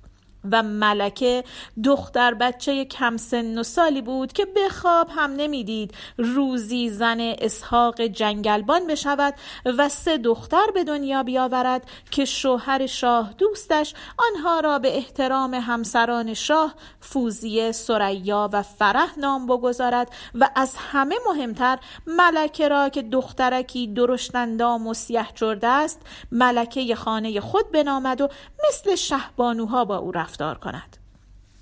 و 0.53 0.63
ملکه 0.63 1.45
دختر 1.85 2.35
بچه 2.35 2.85
کم 2.85 3.17
سن 3.17 3.59
و 3.59 3.63
سالی 3.63 4.03
بود 4.03 4.33
که 4.33 4.45
به 4.45 4.69
خواب 4.69 5.09
هم 5.17 5.31
نمی‌دید. 5.33 5.95
روزی 6.19 6.91
زن 6.91 7.21
اسحاق 7.21 8.01
جنگلبان 8.01 8.87
بشود 8.87 9.35
و 9.65 9.89
سه 9.89 10.19
دختر 10.19 10.67
به 10.75 10.85
دنیا 10.85 11.23
بیاورد 11.23 11.91
که 12.11 12.25
شوهر 12.25 12.87
شاه 12.87 13.35
دوستش 13.39 13.95
آنها 14.19 14.61
را 14.61 14.79
به 14.79 14.97
احترام 14.97 15.55
همسران 15.55 16.35
شاه 16.35 16.75
فوزیه 17.01 17.73
سریا 17.73 18.51
و 18.53 18.63
فرح 18.63 19.19
نام 19.19 19.47
بگذارد 19.47 20.11
و 20.35 20.51
از 20.55 20.75
همه 20.77 21.15
مهمتر 21.27 21.79
ملکه 22.07 22.69
را 22.69 22.89
که 22.89 23.03
دخترکی 23.03 23.87
درشتندام 23.87 24.87
و 24.87 24.95
سیه 24.95 25.27
چرده 25.35 25.69
است 25.69 26.01
ملکه 26.33 26.95
خانه 26.95 27.41
خود 27.41 27.73
بنامد 27.73 28.21
و 28.21 28.29
مثل 28.69 28.95
شهبانوها 28.95 29.85
با 29.85 29.97
او 29.97 30.13
رفت 30.13 30.29
رفتار 30.29 30.59
کند 30.59 30.97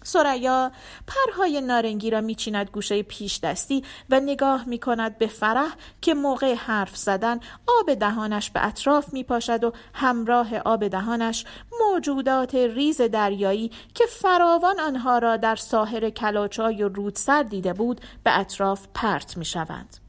سریا 0.06 0.72
پرهای 1.06 1.60
نارنگی 1.60 2.10
را 2.10 2.20
میچیند 2.20 2.70
گوشه 2.70 3.02
پیش 3.02 3.40
دستی 3.40 3.84
و 4.10 4.20
نگاه 4.20 4.64
می 4.64 4.78
کند 4.78 5.18
به 5.18 5.26
فرح 5.26 5.76
که 6.00 6.14
موقع 6.14 6.54
حرف 6.54 6.96
زدن 6.96 7.40
آب 7.80 7.94
دهانش 7.94 8.50
به 8.50 8.66
اطراف 8.66 9.12
می 9.12 9.24
پاشد 9.24 9.64
و 9.64 9.72
همراه 9.94 10.58
آب 10.58 10.88
دهانش 10.88 11.44
موجودات 11.80 12.54
ریز 12.54 13.00
دریایی 13.00 13.70
که 13.94 14.04
فراوان 14.06 14.80
آنها 14.80 15.18
را 15.18 15.36
در 15.36 15.56
ساحل 15.56 16.10
کلاچای 16.10 16.82
و 16.82 16.88
رودسر 16.88 17.42
دیده 17.42 17.72
بود 17.72 18.00
به 18.24 18.38
اطراف 18.38 18.86
پرت 18.94 19.36
می 19.36 19.44
شوند. 19.44 20.05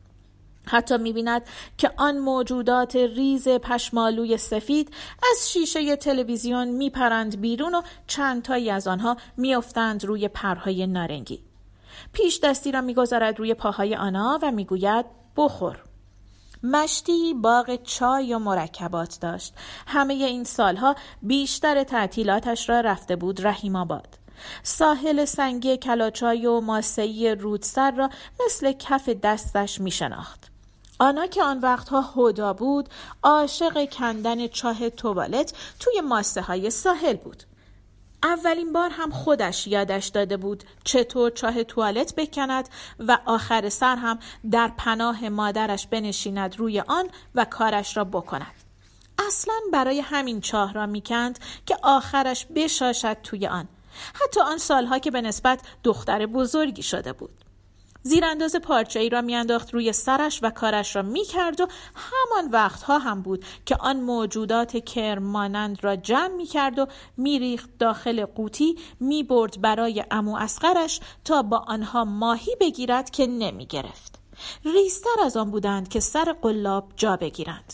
حتی 0.67 0.97
می‌بیند 0.97 1.41
که 1.77 1.91
آن 1.97 2.17
موجودات 2.17 2.95
ریز 2.95 3.47
پشمالوی 3.47 4.37
سفید 4.37 4.93
از 5.31 5.51
شیشه 5.51 5.95
تلویزیون 5.95 6.67
میپرند 6.67 7.41
بیرون 7.41 7.75
و 7.75 7.81
چند 8.07 8.41
تایی 8.41 8.69
از 8.69 8.87
آنها 8.87 9.17
میافتند 9.37 10.05
روی 10.05 10.27
پرهای 10.27 10.87
نارنگی. 10.87 11.39
پیش‌دستی 12.13 12.71
را 12.71 12.81
می‌گذارد 12.81 13.39
روی 13.39 13.53
پاهای 13.53 13.95
آنها 13.95 14.39
و 14.41 14.51
می‌گوید 14.51 15.05
بخور. 15.37 15.83
مشتی 16.63 17.33
باغ 17.33 17.83
چای 17.83 18.33
و 18.33 18.39
مرکبات 18.39 19.17
داشت. 19.21 19.53
همه 19.87 20.13
این 20.13 20.43
سالها 20.43 20.95
بیشتر 21.21 21.83
تعطیلاتش 21.83 22.69
را 22.69 22.81
رفته 22.81 23.15
بود 23.15 23.47
رحیم 23.47 23.75
آباد 23.75 24.07
ساحل 24.63 25.25
سنگی 25.25 25.77
کلاچای 25.77 26.45
و 26.45 26.61
ماسهی 26.61 27.35
رودسر 27.35 27.91
را 27.91 28.09
مثل 28.45 28.71
کف 28.71 29.09
دستش 29.09 29.81
می 29.81 29.91
شناخت. 29.91 30.56
آنا 30.99 31.27
که 31.27 31.43
آن 31.43 31.59
وقتها 31.59 32.13
هدا 32.15 32.53
بود 32.53 32.89
عاشق 33.23 33.89
کندن 33.89 34.47
چاه 34.47 34.89
توالت 34.89 35.53
توی 35.79 36.01
ماسه 36.01 36.41
های 36.41 36.69
ساحل 36.69 37.15
بود. 37.15 37.43
اولین 38.23 38.73
بار 38.73 38.89
هم 38.89 39.11
خودش 39.11 39.67
یادش 39.67 40.07
داده 40.07 40.37
بود 40.37 40.63
چطور 40.83 41.31
چاه 41.31 41.63
توالت 41.63 42.15
بکند 42.15 42.69
و 42.99 43.17
آخر 43.25 43.69
سر 43.69 43.95
هم 43.95 44.19
در 44.51 44.71
پناه 44.77 45.29
مادرش 45.29 45.87
بنشیند 45.87 46.59
روی 46.59 46.79
آن 46.79 47.09
و 47.35 47.45
کارش 47.45 47.97
را 47.97 48.03
بکند. 48.03 48.53
اصلا 49.27 49.55
برای 49.73 49.99
همین 49.99 50.41
چاه 50.41 50.73
را 50.73 50.85
می‌کند 50.85 51.39
که 51.65 51.77
آخرش 51.83 52.45
بشاشد 52.55 53.17
توی 53.23 53.47
آن. 53.47 53.67
حتی 54.13 54.39
آن 54.39 54.57
سالها 54.57 54.99
که 54.99 55.11
به 55.11 55.21
نسبت 55.21 55.61
دختر 55.83 56.25
بزرگی 56.25 56.83
شده 56.83 57.13
بود. 57.13 57.46
زیرانداز 58.07 58.55
پارچه 58.55 58.99
ای 58.99 59.09
را 59.09 59.21
میانداخت 59.21 59.73
روی 59.73 59.93
سرش 59.93 60.39
و 60.43 60.49
کارش 60.49 60.95
را 60.95 61.01
می‌کرد 61.01 61.61
و 61.61 61.67
همان 61.95 62.51
وقتها 62.51 62.97
هم 62.97 63.21
بود 63.21 63.45
که 63.65 63.75
آن 63.75 63.99
موجودات 63.99 64.85
کرم 64.85 65.23
مانند 65.23 65.83
را 65.83 65.95
جمع 65.95 66.35
می‌کرد 66.35 66.79
و 66.79 66.87
میریخت 67.17 67.69
داخل 67.79 68.25
قوطی 68.25 68.75
می‌برد 68.99 69.61
برای 69.61 70.03
امو 70.11 70.35
اسقرش 70.35 70.99
تا 71.25 71.41
با 71.41 71.57
آنها 71.57 72.05
ماهی 72.05 72.55
بگیرد 72.59 73.09
که 73.09 73.27
نمی‌گرفت. 73.27 74.19
ریستر 74.65 75.19
از 75.25 75.37
آن 75.37 75.51
بودند 75.51 75.89
که 75.89 75.99
سر 75.99 76.35
قلاب 76.41 76.91
جا 76.95 77.17
بگیرند. 77.17 77.73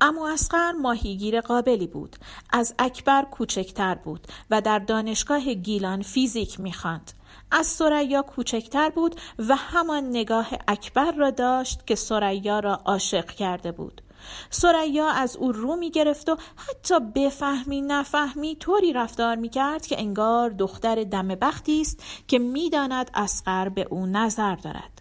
امو 0.00 0.22
اسقر 0.22 0.72
ماهیگیر 0.72 1.40
قابلی 1.40 1.86
بود. 1.86 2.16
از 2.50 2.74
اکبر 2.78 3.22
کوچکتر 3.22 3.94
بود 3.94 4.26
و 4.50 4.60
در 4.60 4.78
دانشگاه 4.78 5.54
گیلان 5.54 6.02
فیزیک 6.02 6.60
می‌خواند. 6.60 7.12
از 7.50 7.66
سریا 7.66 8.22
کوچکتر 8.22 8.90
بود 8.90 9.20
و 9.48 9.56
همان 9.56 10.08
نگاه 10.08 10.48
اکبر 10.68 11.12
را 11.12 11.30
داشت 11.30 11.86
که 11.86 11.94
سریا 11.94 12.60
را 12.60 12.74
عاشق 12.74 13.30
کرده 13.30 13.72
بود. 13.72 14.02
سریا 14.50 15.08
از 15.08 15.36
او 15.36 15.52
رو 15.52 15.76
می 15.76 15.90
گرفت 15.90 16.28
و 16.28 16.36
حتی 16.56 17.00
بفهمی 17.00 17.80
نفهمی 17.80 18.56
طوری 18.56 18.92
رفتار 18.92 19.36
می 19.36 19.48
کرد 19.48 19.86
که 19.86 20.00
انگار 20.00 20.50
دختر 20.50 21.04
دم 21.04 21.28
بختی 21.28 21.80
است 21.80 22.02
که 22.28 22.38
می‌داند 22.38 23.10
اسقر 23.14 23.68
به 23.68 23.86
او 23.90 24.06
نظر 24.06 24.54
دارد. 24.54 24.99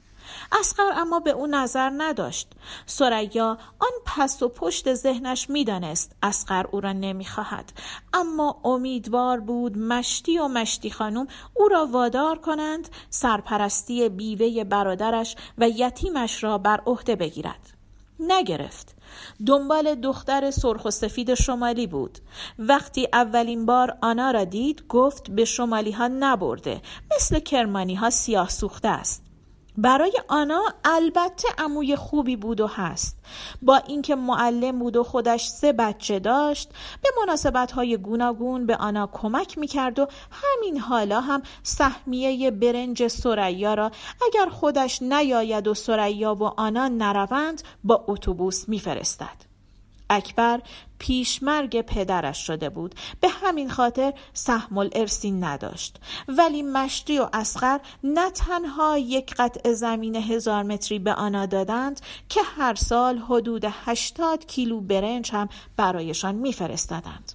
اسقر 0.51 0.91
اما 0.95 1.19
به 1.19 1.29
او 1.29 1.47
نظر 1.47 1.91
نداشت. 1.97 2.47
سریا 2.85 3.57
آن 3.79 3.91
پس 4.05 4.43
و 4.43 4.49
پشت 4.49 4.93
ذهنش 4.93 5.49
می‌دانست 5.49 6.15
اسقر 6.23 6.65
او 6.71 6.81
را 6.81 6.91
نمی‌خواهد. 6.91 7.73
اما 8.13 8.61
امیدوار 8.63 9.39
بود 9.39 9.77
مشتی 9.77 10.37
و 10.37 10.47
مشتی 10.47 10.91
خانم 10.91 11.27
او 11.53 11.67
را 11.67 11.85
وادار 11.85 12.39
کنند 12.39 12.89
سرپرستی 13.09 14.09
بیوه 14.09 14.63
برادرش 14.63 15.35
و 15.57 15.69
یتیمش 15.69 16.43
را 16.43 16.57
بر 16.57 16.81
عهده 16.85 17.15
بگیرد. 17.15 17.73
نگرفت. 18.19 18.95
دنبال 19.45 19.95
دختر 19.95 20.51
سرخ 20.51 20.85
و 20.85 20.91
سفید 20.91 21.33
شمالی 21.33 21.87
بود. 21.87 22.19
وقتی 22.59 23.07
اولین 23.13 23.65
بار 23.65 23.97
آنا 24.01 24.31
را 24.31 24.43
دید 24.43 24.87
گفت 24.87 25.31
به 25.31 25.45
شمالی 25.45 25.91
ها 25.91 26.07
نبرده 26.07 26.81
مثل 27.15 27.39
کرمانی 27.39 27.95
ها 27.95 28.09
سیاه 28.09 28.49
سوخته 28.49 28.87
است. 28.87 29.28
برای 29.77 30.13
آنا 30.27 30.61
البته 30.85 31.47
عموی 31.57 31.95
خوبی 31.95 32.35
بود 32.35 32.61
و 32.61 32.67
هست. 32.67 33.17
با 33.61 33.77
اینکه 33.77 34.15
معلم 34.15 34.79
بود 34.79 34.97
و 34.97 35.03
خودش 35.03 35.47
سه 35.47 35.73
بچه 35.73 36.19
داشت 36.19 36.69
به 37.03 37.09
مناسبت 37.21 37.71
های 37.71 37.97
گوناگون 37.97 38.65
به 38.65 38.75
آنا 38.75 39.09
کمک 39.13 39.57
می‌کرد 39.57 39.99
و 39.99 40.07
همین 40.31 40.79
حالا 40.79 41.21
هم 41.21 41.41
سهمیه 41.63 42.51
برنج 42.51 43.07
سریا 43.07 43.73
را 43.73 43.91
اگر 44.25 44.49
خودش 44.49 45.01
نیاید 45.01 45.67
و 45.67 45.73
سریا 45.73 46.35
و 46.35 46.43
آنا 46.43 46.87
نروند 46.87 47.61
با 47.83 48.05
اتوبوس 48.07 48.69
میفرستد. 48.69 49.48
اکبر 50.09 50.61
پیشمرگ 50.99 51.81
پدرش 51.81 52.47
شده 52.47 52.69
بود. 52.69 52.95
به 53.21 53.27
همین 53.29 53.69
خاطر 53.69 54.13
سهم 54.33 54.77
الارسی 54.77 55.31
نداشت. 55.31 55.97
ولی 56.27 56.61
مشتی 56.61 57.19
و 57.19 57.29
اسخر 57.33 57.79
نه 58.03 58.29
تنها 58.29 58.97
یک 58.97 59.33
قطع 59.33 59.73
زمین 59.73 60.15
هزار 60.15 60.63
متری 60.63 60.99
به 60.99 61.13
آنها 61.13 61.45
دادند 61.45 62.01
که 62.29 62.41
هر 62.43 62.75
سال 62.75 63.17
حدود 63.17 63.65
هشتاد 63.85 64.45
کیلو 64.45 64.81
برنج 64.81 65.31
هم 65.31 65.49
برایشان 65.77 66.35
میفرستادند. 66.35 67.31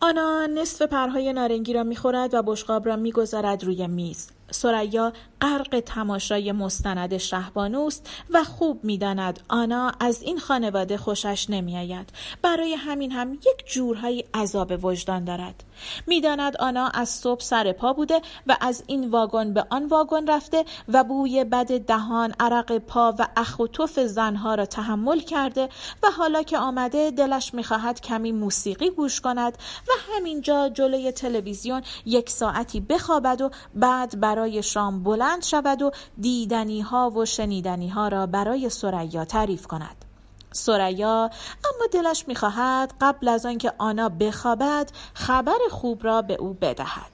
آنا 0.00 0.46
نصف 0.46 0.82
پرهای 0.82 1.32
نارنگی 1.32 1.72
را 1.72 1.82
می‌خورد 1.82 2.34
و 2.34 2.42
بشقاب 2.42 2.86
را 2.86 2.96
می‌گذارد 2.96 3.64
روی 3.64 3.86
میز. 3.86 4.30
سریا 4.52 5.12
غرق 5.40 5.82
تماشای 5.86 6.52
مستند 6.52 7.16
شهبانوست 7.16 8.08
و 8.30 8.44
خوب 8.44 8.84
می‌داند 8.84 9.40
آنا 9.48 9.92
از 10.00 10.22
این 10.22 10.38
خانواده 10.38 10.96
خوشش 10.96 11.50
نمیآید. 11.50 12.10
برای 12.42 12.74
همین 12.74 13.12
هم 13.12 13.34
یک 13.34 13.66
جورهایی 13.66 14.24
عذاب 14.34 14.84
وجدان 14.84 15.24
دارد. 15.24 15.64
می‌داند 16.06 16.56
آنا 16.56 16.88
از 16.88 17.08
صبح 17.08 17.40
سر 17.40 17.72
پا 17.72 17.92
بوده 17.92 18.20
و 18.46 18.56
از 18.60 18.84
این 18.86 19.10
واگن 19.10 19.52
به 19.52 19.66
آن 19.70 19.86
واگن 19.86 20.26
رفته 20.26 20.64
و 20.88 21.04
بوی 21.04 21.44
بد 21.44 21.78
دهان 21.80 22.34
عرق 22.40 22.78
پا 22.78 23.14
و 23.18 23.28
اخ 23.36 23.58
و 23.58 23.66
توف 23.66 24.00
زنها 24.00 24.54
را 24.54 24.66
تحمل 24.66 25.20
کرده 25.20 25.68
و 26.02 26.06
حالا 26.18 26.42
که 26.42 26.58
آمده 26.58 27.10
دلش 27.10 27.54
می‌خواهد 27.54 28.00
کمی 28.00 28.32
موسیقی 28.32 28.90
گوش 28.90 29.20
کند 29.20 29.58
و 29.88 29.90
همینجا 30.12 30.68
جلوی 30.68 31.12
تلویزیون 31.12 31.82
یک 32.06 32.30
ساعتی 32.30 32.80
بخوابد 32.80 33.40
و 33.40 33.50
بعد 33.74 34.20
برای 34.20 34.41
شام 34.50 35.02
بلند 35.02 35.42
شود 35.42 35.82
و 35.82 35.90
دیدنی 36.18 36.80
ها 36.80 37.10
و 37.10 37.24
شنیدنی 37.24 37.88
ها 37.88 38.08
را 38.08 38.26
برای 38.26 38.68
سریا 38.68 39.24
تعریف 39.24 39.66
کند 39.66 40.04
سریا 40.52 41.30
اما 41.64 41.86
دلش 41.92 42.28
می‌خواهد 42.28 42.94
قبل 43.00 43.28
از 43.28 43.46
آنکه 43.46 43.72
آنا 43.78 44.08
بخوابد 44.08 44.90
خبر 45.14 45.58
خوب 45.70 46.04
را 46.04 46.22
به 46.22 46.34
او 46.34 46.52
بدهد 46.52 47.10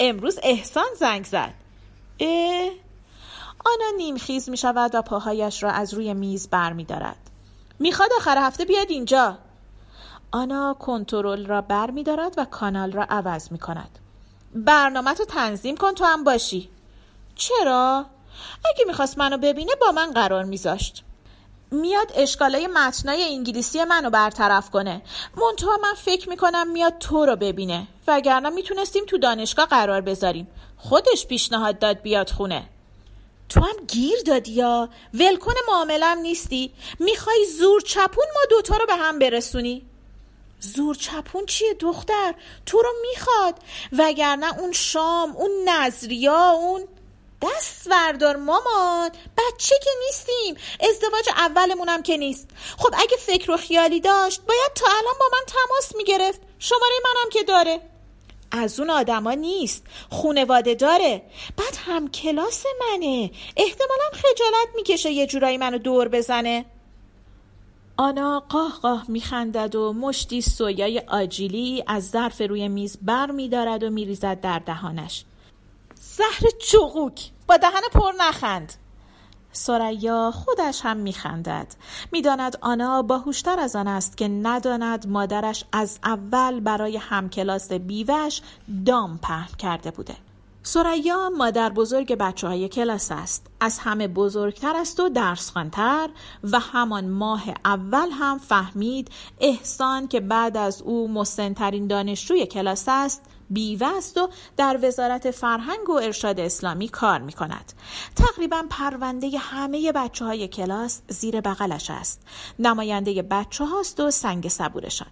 امروز 0.00 0.38
احسان 0.42 0.88
زنگ 0.98 1.24
زد 1.24 1.54
اه 2.20 2.70
آنا 3.66 3.96
نیمخیز 3.96 4.48
می 4.48 4.56
شود 4.56 4.94
و 4.94 5.02
پاهایش 5.02 5.62
را 5.62 5.70
از 5.70 5.94
روی 5.94 6.14
میز 6.14 6.48
بر 6.48 6.72
می 6.72 6.84
دارد. 6.84 7.16
می‌خواد 7.78 8.10
آخر 8.16 8.38
هفته 8.38 8.64
بیاد 8.64 8.90
اینجا. 8.90 9.38
آنا 10.32 10.74
کنترل 10.74 11.46
را 11.46 11.60
بر 11.60 11.90
می 11.90 12.02
دارد 12.02 12.34
و 12.36 12.44
کانال 12.44 12.92
را 12.92 13.06
عوض 13.10 13.52
می 13.52 13.58
کند. 13.58 13.98
برنامه 14.54 15.14
تو 15.14 15.24
تنظیم 15.24 15.76
کن 15.76 15.94
تو 15.94 16.04
هم 16.04 16.24
باشی. 16.24 16.68
چرا؟ 17.34 18.06
اگه 18.64 18.84
می‌خواست 18.86 19.18
منو 19.18 19.38
ببینه 19.38 19.72
با 19.80 19.92
من 19.92 20.10
قرار 20.10 20.44
میذاشت. 20.44 21.02
میاد 21.70 22.12
اشکالای 22.14 22.66
متنای 22.66 23.22
انگلیسی 23.22 23.84
منو 23.84 24.10
برطرف 24.10 24.70
کنه. 24.70 25.02
منتها 25.36 25.76
من 25.82 25.94
فکر 25.94 26.28
می‌کنم 26.28 26.70
میاد 26.70 26.98
تو 26.98 27.26
رو 27.26 27.36
ببینه. 27.36 27.86
وگرنه 28.06 28.50
می‌تونستیم 28.50 29.04
تو 29.04 29.18
دانشگاه 29.18 29.66
قرار 29.66 30.00
بذاریم. 30.00 30.48
خودش 30.76 31.26
پیشنهاد 31.26 31.78
داد 31.78 32.02
بیاد 32.02 32.30
خونه. 32.30 32.68
تو 33.48 33.60
هم 33.60 33.86
گیر 33.88 34.18
دادی 34.26 34.52
یا؟ 34.52 34.88
ولکن 35.14 35.52
معاملم 35.68 36.18
نیستی. 36.18 36.72
می‌خوای 36.98 37.46
زور 37.58 37.80
چپون 37.80 38.24
ما 38.34 38.40
دوتا 38.50 38.76
رو 38.76 38.86
به 38.86 38.96
هم 38.96 39.18
برسونی؟ 39.18 39.86
زور 40.64 40.94
چپون 40.94 41.46
چیه 41.46 41.74
دختر؟ 41.74 42.34
تو 42.66 42.82
رو 42.82 42.90
می‌خواد. 43.10 43.54
وگرنه 43.92 44.58
اون 44.58 44.72
شام 44.72 45.36
اون 45.36 45.50
نظریا 45.68 46.50
اون 46.50 46.88
دست 47.42 47.86
وردار 47.86 48.36
مامان. 48.36 49.10
بچه 49.10 49.74
که 49.84 49.90
نیستیم. 50.06 50.56
ازدواج 50.90 51.28
اولمونم 51.36 52.02
که 52.02 52.16
نیست. 52.16 52.48
خب 52.78 52.94
اگه 52.98 53.16
فکر 53.16 53.50
و 53.50 53.56
خیالی 53.56 54.00
داشت 54.00 54.40
باید 54.48 54.72
تا 54.74 54.86
الان 54.86 55.14
با 55.20 55.26
من 55.32 55.44
تماس 55.46 55.96
می‌گرفت. 55.96 56.40
شماره 56.58 56.94
منم 57.04 57.30
که 57.30 57.42
داره. 57.42 57.80
از 58.50 58.80
اون 58.80 58.90
آدما 58.90 59.32
نیست. 59.32 59.82
خونواده 60.10 60.74
داره. 60.74 61.22
بعد 61.56 61.76
هم 61.86 62.10
کلاس 62.10 62.64
منه. 62.80 63.30
احتمالا 63.56 64.10
خجالت 64.12 64.68
می‌کشه 64.74 65.10
یه 65.10 65.26
جورایی 65.26 65.56
منو 65.58 65.78
دور 65.78 66.08
بزنه. 66.08 66.64
آنا 67.96 68.40
قاه 68.48 68.72
قاه 68.82 69.04
میخندد 69.08 69.74
و 69.74 69.92
مشتی 69.92 70.40
سویای 70.40 71.02
آجیلی 71.08 71.84
از 71.86 72.10
ظرف 72.10 72.40
روی 72.40 72.68
میز 72.68 72.98
بر 73.02 73.30
میدارد 73.30 73.82
و 73.82 73.90
میریزد 73.90 74.40
در 74.40 74.58
دهانش. 74.58 75.24
زهر 75.94 76.50
چغوک 76.60 77.30
با 77.48 77.56
دهن 77.56 77.80
پر 77.92 78.12
نخند. 78.18 78.72
سریا 79.52 80.30
خودش 80.30 80.80
هم 80.84 80.96
میخندد. 80.96 81.66
می‌داند 82.12 82.58
آنا 82.60 83.02
باهوشتر 83.02 83.60
از 83.60 83.76
آن 83.76 83.88
است 83.88 84.16
که 84.16 84.28
نداند 84.28 85.08
مادرش 85.08 85.64
از 85.72 85.98
اول 86.04 86.60
برای 86.60 86.96
همکلاس 86.96 87.72
بیوش 87.72 88.40
دام 88.86 89.18
پهن 89.18 89.56
کرده 89.58 89.90
بوده. 89.90 90.16
سریا 90.66 91.30
مادر 91.30 91.70
بزرگ 91.70 92.14
بچه 92.14 92.46
های 92.46 92.68
کلاس 92.68 93.12
است 93.12 93.46
از 93.60 93.78
همه 93.78 94.08
بزرگتر 94.08 94.76
است 94.76 95.00
و 95.00 95.08
درس 95.08 95.50
خانتر 95.50 96.08
و 96.44 96.60
همان 96.60 97.08
ماه 97.08 97.42
اول 97.64 98.08
هم 98.10 98.38
فهمید 98.38 99.10
احسان 99.40 100.08
که 100.08 100.20
بعد 100.20 100.56
از 100.56 100.82
او 100.82 101.08
مسنترین 101.08 101.86
دانشجوی 101.86 102.46
کلاس 102.46 102.84
است 102.88 103.22
بیوه 103.50 103.96
است 103.96 104.18
و 104.18 104.28
در 104.56 104.78
وزارت 104.82 105.30
فرهنگ 105.30 105.88
و 105.88 105.92
ارشاد 105.92 106.40
اسلامی 106.40 106.88
کار 106.88 107.20
می 107.20 107.32
کند. 107.32 107.72
تقریبا 108.16 108.62
پرونده 108.70 109.38
همه 109.38 109.92
بچه 109.92 110.24
های 110.24 110.48
کلاس 110.48 111.00
زیر 111.08 111.40
بغلش 111.40 111.90
است. 111.90 112.20
نماینده 112.58 113.22
بچه 113.22 113.64
هاست 113.64 114.00
و 114.00 114.10
سنگ 114.10 114.48
صبورشان. 114.48 115.08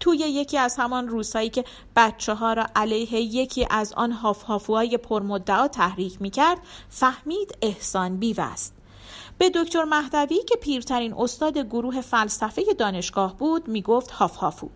توی 0.00 0.18
یکی 0.18 0.58
از 0.58 0.76
همان 0.76 1.08
روزهایی 1.08 1.50
که 1.50 1.64
بچه 1.96 2.34
ها 2.34 2.52
را 2.52 2.66
علیه 2.76 3.14
یکی 3.14 3.66
از 3.70 3.92
آن 3.92 4.12
هافهافوهای 4.12 4.96
پرمدعا 4.96 5.68
تحریک 5.68 6.22
می 6.22 6.30
کرد 6.30 6.58
فهمید 6.88 7.58
احسان 7.62 8.16
بیو 8.16 8.40
است. 8.40 8.74
به 9.38 9.50
دکتر 9.50 9.84
مهدوی 9.84 10.42
که 10.42 10.56
پیرترین 10.56 11.14
استاد 11.14 11.58
گروه 11.58 12.00
فلسفه 12.00 12.62
دانشگاه 12.78 13.36
بود 13.36 13.68
می 13.68 13.82
گفت 13.82 14.10
هافهافو 14.10 14.68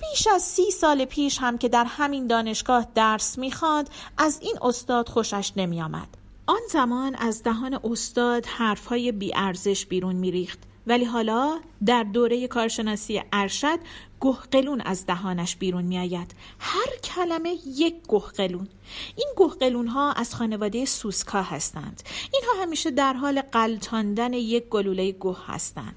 بیش 0.00 0.26
از 0.26 0.42
سی 0.42 0.70
سال 0.70 1.04
پیش 1.04 1.38
هم 1.38 1.58
که 1.58 1.68
در 1.68 1.84
همین 1.84 2.26
دانشگاه 2.26 2.86
درس 2.94 3.38
می‌خواند 3.38 3.90
از 4.18 4.38
این 4.42 4.54
استاد 4.62 5.08
خوشش 5.08 5.52
نمیآمد. 5.56 6.08
آن 6.46 6.60
زمان 6.70 7.14
از 7.14 7.42
دهان 7.42 7.80
استاد 7.84 8.46
حرفهای 8.46 9.12
بیارزش 9.12 9.86
بیرون 9.86 10.16
میریخت. 10.16 10.58
ولی 10.86 11.04
حالا 11.04 11.60
در 11.86 12.02
دوره 12.02 12.48
کارشناسی 12.48 13.22
ارشد 13.32 13.78
گهقلون 14.20 14.80
از 14.80 15.06
دهانش 15.06 15.56
بیرون 15.56 15.84
میآید. 15.84 16.34
هر 16.58 16.96
کلمه 17.04 17.56
یک 17.66 17.94
گهقلون 18.08 18.68
این 19.16 19.28
گهقلون 19.36 19.86
ها 19.86 20.12
از 20.12 20.34
خانواده 20.34 20.84
سوسکا 20.84 21.42
هستند. 21.42 22.02
اینها 22.34 22.62
همیشه 22.62 22.90
در 22.90 23.12
حال 23.12 23.40
قلتاندن 23.40 24.32
یک 24.32 24.68
گلوله 24.68 25.12
گه 25.12 25.36
هستند. 25.46 25.96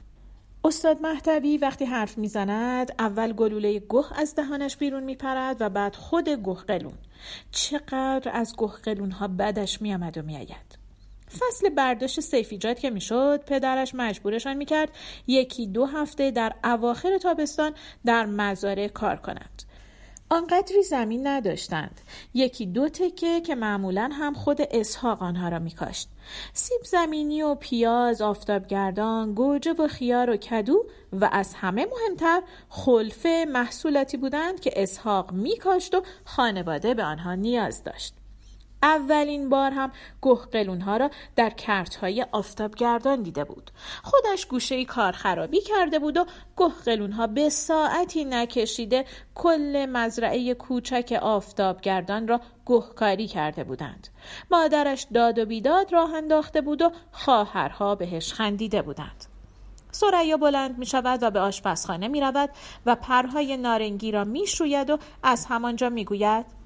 استاد 0.64 1.02
مهدوی 1.02 1.58
وقتی 1.58 1.86
حرف 1.86 2.18
می‌زند 2.18 2.96
اول 3.00 3.34
گلوله 3.34 3.80
گه 3.80 4.20
از 4.20 4.36
دهانش 4.36 4.78
بیرون 4.78 5.04
میپرد 5.04 5.58
و 5.60 5.70
بعد 5.70 5.96
خود 5.96 6.30
گهقلون 6.30 6.94
چقدر 7.52 8.32
از 8.34 8.56
گهقلون 8.58 9.12
ها 9.12 9.28
بدش 9.28 9.82
میآمد 9.82 10.18
و 10.18 10.22
میآید. 10.22 10.85
فصل 11.32 11.70
برداشت 11.70 12.20
سیفیجات 12.20 12.80
که 12.80 12.90
می‌شد 12.90 13.44
پدرش 13.46 13.96
مجبورشان 13.96 14.58
می‌کرد 14.58 14.90
یکی 15.28 15.68
دو 15.68 15.86
هفته 15.86 16.32
در 16.32 16.54
اواخر 16.64 17.18
تابستان 17.18 17.74
در 18.06 18.26
مزارع 18.26 18.88
کار 18.88 19.16
کنند. 19.16 19.64
آنقدری 20.30 20.84
زمین 20.84 21.28
نداشتند. 21.28 22.02
یکی 22.34 22.66
دو 22.66 22.90
تکه 22.90 23.42
که 23.42 23.56
معمولا 23.56 24.10
هم 24.14 24.34
خود 24.34 24.62
اسحاق 24.72 25.24
آنها 25.24 25.50
را 25.50 25.60
میکاشت. 25.60 26.10
سیب 26.54 26.82
زمینی 26.84 27.42
و 27.42 27.56
پیاز 27.56 28.22
آفتابگردان 28.22 29.34
گوجه 29.34 29.74
و 29.74 29.88
خیار 29.88 30.30
و 30.30 30.38
کدو 30.38 30.86
و 31.14 31.30
از 31.32 31.54
همه 31.54 31.86
مهمتر 31.86 32.42
خلفه 32.70 33.46
محصولاتی 33.50 34.18
بودند 34.18 34.60
که 34.60 34.72
اسحاق 34.76 35.32
میکاشت 35.32 35.96
و 35.96 36.02
خانواده 36.26 36.94
به 36.94 37.04
آنها 37.04 37.36
نیاز 37.36 37.84
داشت. 37.84 38.14
اولین 38.86 39.50
بار 39.50 39.72
هم 39.72 39.92
گهقلون 40.22 40.82
ها 40.82 40.98
را 40.98 41.10
در 41.36 41.50
کرت 41.50 41.96
های 41.96 42.26
آفتابگردان 42.32 43.22
دیده 43.22 43.44
بود. 43.44 43.72
خودش 44.04 44.46
گوشه 44.46 44.86
کار 44.86 45.12
خرابی 45.12 45.62
کرده 45.62 46.00
بود 46.00 46.18
و 46.18 46.26
گهقلون 46.58 47.12
ها 47.12 47.28
به 47.28 47.50
ساعتی 47.50 48.26
نکشیده 48.26 49.06
کل 49.36 49.86
مزرعه 49.90 50.54
کوچک 50.54 51.20
آفتابگردان 51.22 52.28
را 52.28 52.42
گهکاری 52.66 53.28
کرده 53.28 53.64
بودند. 53.64 54.08
مادرش 54.52 55.08
داد 55.14 55.40
و 55.40 55.46
بیداد 55.46 55.94
راه 55.94 56.14
انداخته 56.14 56.62
بود 56.62 56.82
و 56.82 56.92
خواهرها 57.12 57.96
بهش 57.96 58.34
خندیده 58.34 58.82
بودند. 58.82 59.26
سریا 59.92 60.38
بلند 60.38 60.78
می 60.78 60.86
شود 60.86 61.24
و 61.24 61.32
به 61.32 61.40
آشپزخانه 61.40 62.08
می 62.08 62.22
رود 62.22 62.50
و 62.86 62.96
پرهای 62.96 63.58
نارنگی 63.58 64.12
را 64.12 64.24
می 64.24 64.48
شوید 64.48 64.90
و 64.90 64.98
از 65.24 65.46
همانجا 65.46 65.90
می 65.90 66.06
گوید 66.06 66.65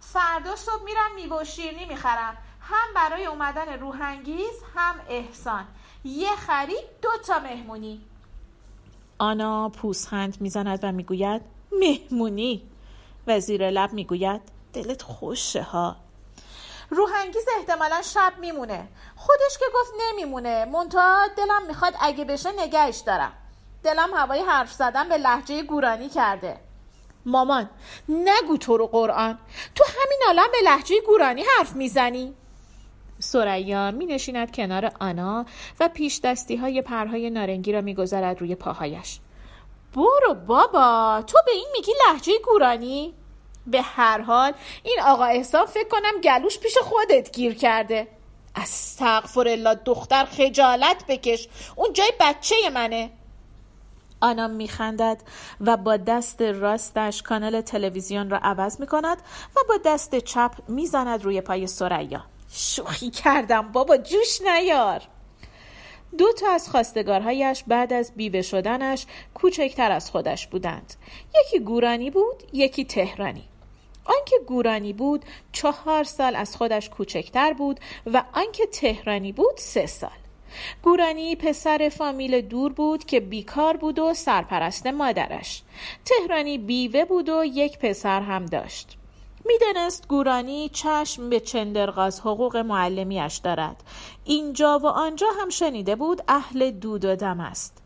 فردا 0.00 0.56
صبح 0.56 0.82
میرم 0.84 1.14
میوه 1.14 1.40
و 1.40 1.44
شیرنی 1.44 1.84
می‌خرم. 1.84 2.36
هم 2.60 2.94
برای 2.94 3.26
اومدن 3.26 3.80
روحانگیز 3.80 4.62
هم 4.74 4.94
احسان. 5.08 5.66
یه 6.04 6.36
خرید 6.36 6.84
دو 7.02 7.08
تا 7.26 7.38
مهمونی. 7.38 8.04
آنا 9.18 9.68
پوسخند 9.68 10.40
می‌زند 10.40 10.80
و 10.82 10.92
می‌گوید 10.92 11.42
مهمونی. 11.72 12.62
و 13.26 13.40
زیر 13.40 13.70
لب 13.70 13.92
می‌گوید 13.92 14.40
دلت 14.72 15.02
خوشه 15.02 15.62
ها. 15.62 15.96
روحانگیز 16.90 17.44
احتمالا 17.58 18.02
شب 18.02 18.32
میمونه. 18.40 18.88
خودش 19.16 19.58
که 19.58 19.64
گفت 19.74 19.92
نمیمونه. 20.00 20.64
منتها 20.64 21.26
دلم 21.36 21.66
می‌خواد 21.66 21.94
اگه 22.00 22.24
بشه 22.24 22.52
نگهش 22.58 22.98
دارم. 22.98 23.32
دلم 23.82 24.14
هوای 24.14 24.40
حرف 24.40 24.72
زدن 24.72 25.08
به 25.08 25.18
لحجه 25.18 25.62
گورانی 25.62 26.08
کرده. 26.08 26.60
مامان 27.26 27.70
نگو 28.08 28.56
تو 28.56 28.76
رو 28.76 28.86
قرآن. 28.86 29.38
تو 29.74 29.84
همین 29.84 30.20
الان 30.28 30.48
به 30.52 30.58
لحجه 30.64 31.00
گورانی 31.06 31.42
حرف 31.56 31.72
می‌زنی. 31.76 32.34
سریا 33.18 33.90
می 33.90 34.06
نشیند 34.06 34.54
کنار 34.54 34.92
آنا 35.00 35.46
و 35.80 35.88
پیش 35.88 36.20
دستی 36.20 36.56
های 36.56 36.82
پرهای 36.82 37.30
نارنگی 37.30 37.72
را 37.72 37.80
می‌گذارد 37.80 38.40
روی 38.40 38.54
پاهایش. 38.54 39.18
برو 39.94 40.34
بابا 40.46 41.22
تو 41.26 41.38
به 41.46 41.52
این 41.52 41.68
میگی 41.72 41.92
لحجه 42.06 42.32
گورانی؟ 42.44 43.14
به 43.66 43.82
هر 43.82 44.20
حال 44.20 44.52
این 44.82 44.98
آقا 45.04 45.24
احسان 45.24 45.66
فکر 45.66 45.88
کنم 45.88 46.20
گلوش 46.24 46.58
پیش 46.58 46.78
خودت 46.78 47.32
گیر 47.32 47.54
کرده. 47.54 48.08
استغفر 48.56 49.48
الله 49.48 49.74
دختر 49.74 50.24
خجالت 50.24 51.04
بکش. 51.08 51.48
اون 51.76 51.92
جای 51.92 52.12
بچه 52.20 52.54
منه. 52.74 53.10
آنا 54.20 54.48
میخندد 54.48 55.22
و 55.60 55.76
با 55.76 55.96
دست 55.96 56.42
راستش 56.42 57.22
کانال 57.22 57.60
تلویزیون 57.60 58.30
را 58.30 58.38
عوض 58.42 58.80
می 58.80 58.86
کند 58.86 59.18
و 59.56 59.60
با 59.68 59.74
دست 59.84 60.18
چپ 60.18 60.52
می‌زند 60.68 61.24
روی 61.24 61.40
پای 61.40 61.66
سریا 61.66 62.24
شوخی 62.52 63.10
کردم 63.10 63.72
بابا 63.72 63.96
جوش 63.96 64.40
نیار. 64.40 65.02
دو 66.18 66.32
تا 66.32 66.50
از 66.50 66.68
خواستگارهایش 66.68 67.64
بعد 67.66 67.92
از 67.92 68.12
بیوه 68.16 68.42
شدنش 68.42 69.06
کوچکتر 69.34 69.92
از 69.92 70.10
خودش 70.10 70.46
بودند. 70.46 70.94
یکی 71.40 71.58
گورانی 71.64 72.10
بود 72.10 72.42
یکی 72.52 72.84
تهرانی. 72.84 73.48
آنکه 74.04 74.36
گورانی 74.46 74.92
بود 74.92 75.24
چهار 75.52 76.04
سال 76.04 76.36
از 76.36 76.56
خودش 76.56 76.90
کوچکتر 76.90 77.52
بود 77.52 77.80
و 78.06 78.24
آنکه 78.32 78.66
تهرانی 78.66 79.32
بود 79.32 79.56
سه 79.56 79.86
سال. 79.86 80.10
گورانی 80.82 81.36
پسر 81.36 81.88
فامیل 81.88 82.40
دور 82.40 82.72
بود 82.72 83.04
که 83.04 83.20
بیکار 83.20 83.76
بود 83.76 83.98
و 83.98 84.14
سرپرست 84.14 84.86
مادرش. 84.86 85.62
تهرانی 86.04 86.58
بیوه 86.58 87.04
بود 87.04 87.28
و 87.28 87.44
یک 87.44 87.78
پسر 87.78 88.20
هم 88.20 88.46
داشت. 88.46 88.96
می‌دانست 89.44 90.08
گورانی 90.08 90.68
چشم 90.68 91.30
به 91.30 91.40
چندرغاز 91.40 92.20
حقوق 92.20 92.56
معلمیش 92.56 93.36
دارد. 93.36 93.82
اینجا 94.24 94.78
و 94.78 94.86
آنجا 94.86 95.26
هم 95.40 95.48
شنیده 95.48 95.96
بود 95.96 96.22
اهل 96.28 96.70
دود 96.70 97.04
و 97.04 97.16
دم 97.16 97.40
است. 97.40 97.82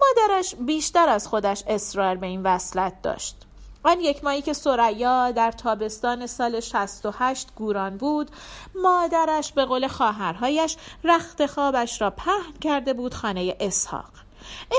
مادرش 0.00 0.54
بیشتر 0.54 1.08
از 1.08 1.28
خودش 1.28 1.62
اصرار 1.66 2.14
به 2.14 2.26
این 2.26 2.42
وصلت 2.42 3.02
داشت. 3.02 3.45
آن 3.86 4.00
یک 4.00 4.24
ماهی 4.24 4.42
که 4.42 4.52
سریا 4.52 5.30
در 5.30 5.52
تابستان 5.52 6.26
سال 6.26 6.60
68 6.60 7.48
گوران 7.56 7.96
بود 7.96 8.30
مادرش 8.74 9.52
به 9.52 9.64
قول 9.64 9.88
خواهرهایش 9.88 10.76
رخت 11.04 11.46
خوابش 11.46 12.02
را 12.02 12.10
پهن 12.10 12.52
کرده 12.60 12.92
بود 12.92 13.14
خانه 13.14 13.56
اسحاق. 13.60 14.10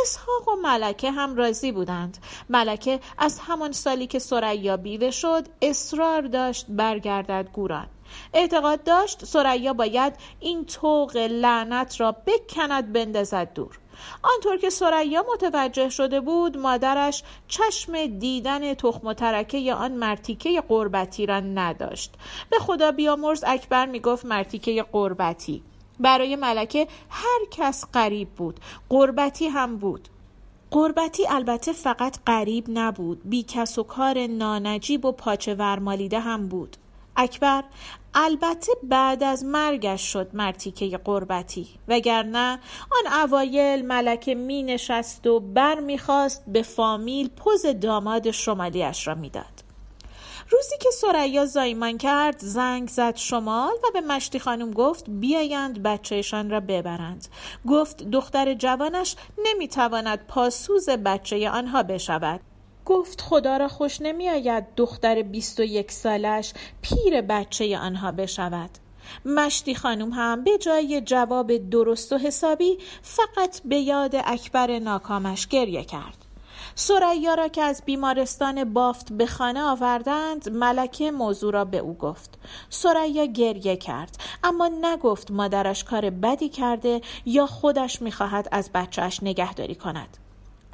اسحاق 0.03 0.47
و 0.47 0.61
ملکه 0.61 1.11
هم 1.11 1.35
راضی 1.35 1.71
بودند. 1.71 2.17
ملکه 2.49 2.99
از 3.17 3.39
همان 3.39 3.71
سالی 3.71 4.07
که 4.07 4.19
سریا 4.19 4.77
بیوه 4.77 5.11
شد 5.11 5.47
اصرار 5.61 6.21
داشت 6.21 6.65
برگردد 6.69 7.49
گوران. 7.53 7.87
اعتقاد 8.33 8.83
داشت 8.83 9.25
سریا 9.25 9.73
باید 9.73 10.13
این 10.39 10.65
توق 10.65 11.17
لعنت 11.17 12.01
را 12.01 12.11
بکند 12.11 12.93
بندازد 12.93 13.53
دور. 13.53 13.79
آنطور 14.23 14.57
که 14.57 14.69
سریا 14.69 15.25
متوجه 15.33 15.89
شده 15.89 16.21
بود 16.21 16.57
مادرش 16.57 17.23
چشم 17.47 18.05
دیدن 18.05 18.73
تخم 18.73 19.07
و 19.07 19.13
ترکه 19.13 19.73
آن 19.73 19.91
مرتیکه 19.91 20.61
قربتی 20.61 21.25
را 21.25 21.39
نداشت. 21.39 22.13
به 22.49 22.59
خدا 22.59 22.91
بیامرز 22.91 23.43
اکبر 23.47 23.85
می‌گفت 23.85 24.25
مرتیکه 24.25 24.83
قربتی. 24.83 25.63
برای 25.99 26.35
ملکه 26.35 26.87
هر 27.09 27.39
کس 27.51 27.85
قریب 27.93 28.29
بود. 28.29 28.59
قربتی 28.89 29.47
هم 29.47 29.77
بود. 29.77 30.07
قربتی 30.71 31.27
البته 31.27 31.73
فقط 31.73 32.17
قریب 32.25 32.65
نبود. 32.69 33.21
بی 33.25 33.43
کس 33.43 33.77
و 33.77 33.83
کار 33.83 34.27
نانجیب 34.27 35.05
و 35.05 35.11
پاچه 35.11 35.55
ورمالیده 35.55 36.19
هم 36.19 36.47
بود. 36.47 36.77
اکبر 37.17 37.63
البته 38.13 38.71
بعد 38.83 39.23
از 39.23 39.45
مرگش 39.45 40.01
شد 40.01 40.29
مرتیکه 40.33 40.97
قربتی 40.97 41.67
وگرنه 41.87 42.59
آن 42.91 43.13
اوایل 43.23 43.85
ملکه 43.85 44.35
می 44.35 44.63
نشست 44.63 45.27
و 45.27 45.39
بر 45.39 45.79
می 45.79 45.97
خواست 45.97 46.43
به 46.47 46.61
فامیل 46.61 47.29
پوز 47.29 47.65
داماد 47.65 48.31
شمالیش 48.31 49.07
را 49.07 49.15
می‌داد. 49.15 49.67
روزی 50.49 50.77
که 50.77 50.89
سریا 50.91 51.45
زایمان 51.45 51.97
کرد 51.97 52.39
زنگ 52.39 52.89
زد 52.89 53.15
شمال 53.15 53.73
و 53.73 53.91
به 53.93 54.01
مشتی 54.01 54.39
خانم 54.39 54.71
گفت 54.71 55.05
بیایند 55.07 55.83
بچهشان 55.83 56.49
را 56.49 56.59
ببرند 56.59 57.27
گفت 57.67 58.03
دختر 58.03 58.53
جوانش 58.53 59.15
نمی‌تواند 59.45 60.27
پاسوز 60.27 60.89
بچه 60.89 61.49
آنها 61.49 61.83
بشود 61.83 62.41
گفت 62.87 63.21
خدا 63.21 63.57
را 63.57 63.67
خوش 63.67 64.01
نمی 64.01 64.29
آید 64.29 64.63
دختر 64.75 65.21
بیست 65.21 65.59
و 65.59 65.63
یک 65.63 65.91
سالش 65.91 66.53
پیر 66.81 67.21
بچه 67.21 67.77
آنها 67.77 68.11
بشود. 68.11 68.69
مشتی 69.25 69.75
خانم 69.75 70.09
هم 70.09 70.43
به 70.43 70.57
جای 70.57 71.01
جواب 71.01 71.57
درست 71.57 72.13
و 72.13 72.17
حسابی 72.17 72.77
فقط 73.01 73.61
به 73.65 73.75
یاد 73.75 74.15
اکبر 74.25 74.79
ناکامش 74.79 75.47
گریه 75.47 75.83
کرد. 75.83 76.25
سریا 76.75 77.33
را 77.33 77.47
که 77.47 77.61
از 77.61 77.81
بیمارستان 77.85 78.73
بافت 78.73 79.13
به 79.13 79.25
خانه 79.25 79.63
آوردند 79.63 80.49
ملکه 80.49 81.11
موضوع 81.11 81.53
را 81.53 81.65
به 81.65 81.77
او 81.77 81.97
گفت. 81.97 82.39
سریا 82.69 83.25
گریه 83.25 83.75
کرد 83.75 84.17
اما 84.43 84.69
نگفت 84.81 85.31
مادرش 85.31 85.83
کار 85.83 86.09
بدی 86.09 86.49
کرده 86.49 87.01
یا 87.25 87.45
خودش 87.45 88.01
می‌خواهد 88.01 88.47
از 88.51 88.69
بچهش 88.73 89.23
نگهداری 89.23 89.75
کند. 89.75 90.17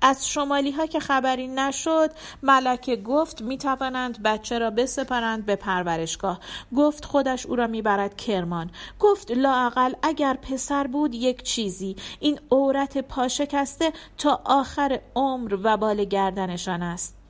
از 0.05 0.29
شمالی 0.29 0.71
ها 0.71 0.85
که 0.85 0.99
خبری 0.99 1.47
نشد 1.47 2.11
ملکه 2.43 2.95
گفت 2.95 3.41
می 3.41 3.57
توانند 3.57 4.23
بچه 4.23 4.59
را 4.59 4.69
بسپارند 4.69 5.45
به 5.45 5.55
پرورشگاه. 5.55 6.39
گفت 6.75 7.05
خودش 7.05 7.45
او 7.45 7.55
را 7.55 7.67
می‌برد 7.67 8.17
کرمان. 8.17 8.71
گفت 8.99 9.31
لااقل 9.31 9.93
اگر 10.03 10.33
پسر 10.33 10.87
بود 10.87 11.15
یک 11.15 11.43
چیزی 11.43 11.95
این 12.19 12.39
عورت 12.51 12.97
پاشکسته 12.97 13.91
تا 14.17 14.41
آخر 14.45 14.99
عمر 15.15 15.57
و 15.63 15.77
بال 15.77 16.03
گردنشان 16.03 16.83
است. 16.83 17.22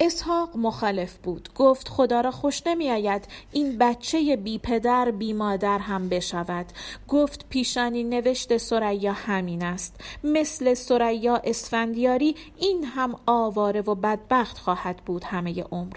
اسحاق 0.00 0.56
مخالف 0.56 1.16
بود. 1.16 1.48
گفت 1.54 1.88
خدا 1.88 2.20
را 2.20 2.30
خوش 2.30 2.62
نمی 2.66 2.90
آید 2.90 3.28
این 3.52 3.78
بچه 3.78 4.36
بی 4.36 4.58
پدر 4.58 5.10
بی 5.10 5.32
مادر 5.32 5.78
هم 5.78 6.08
بشود. 6.08 6.66
گفت 7.08 7.46
پیشانی 7.48 8.04
نوشت 8.04 8.56
سریا 8.56 9.12
همین 9.12 9.64
است. 9.64 10.00
مثل 10.24 10.74
سریا 10.74 11.36
اسفندیاری 11.36 12.36
این 12.58 12.84
هم 12.84 13.14
آواره 13.26 13.80
و 13.80 13.94
بدبخت 13.94 14.58
خواهد 14.58 14.96
بود 14.96 15.24
همه 15.24 15.62
عمر. 15.62 15.96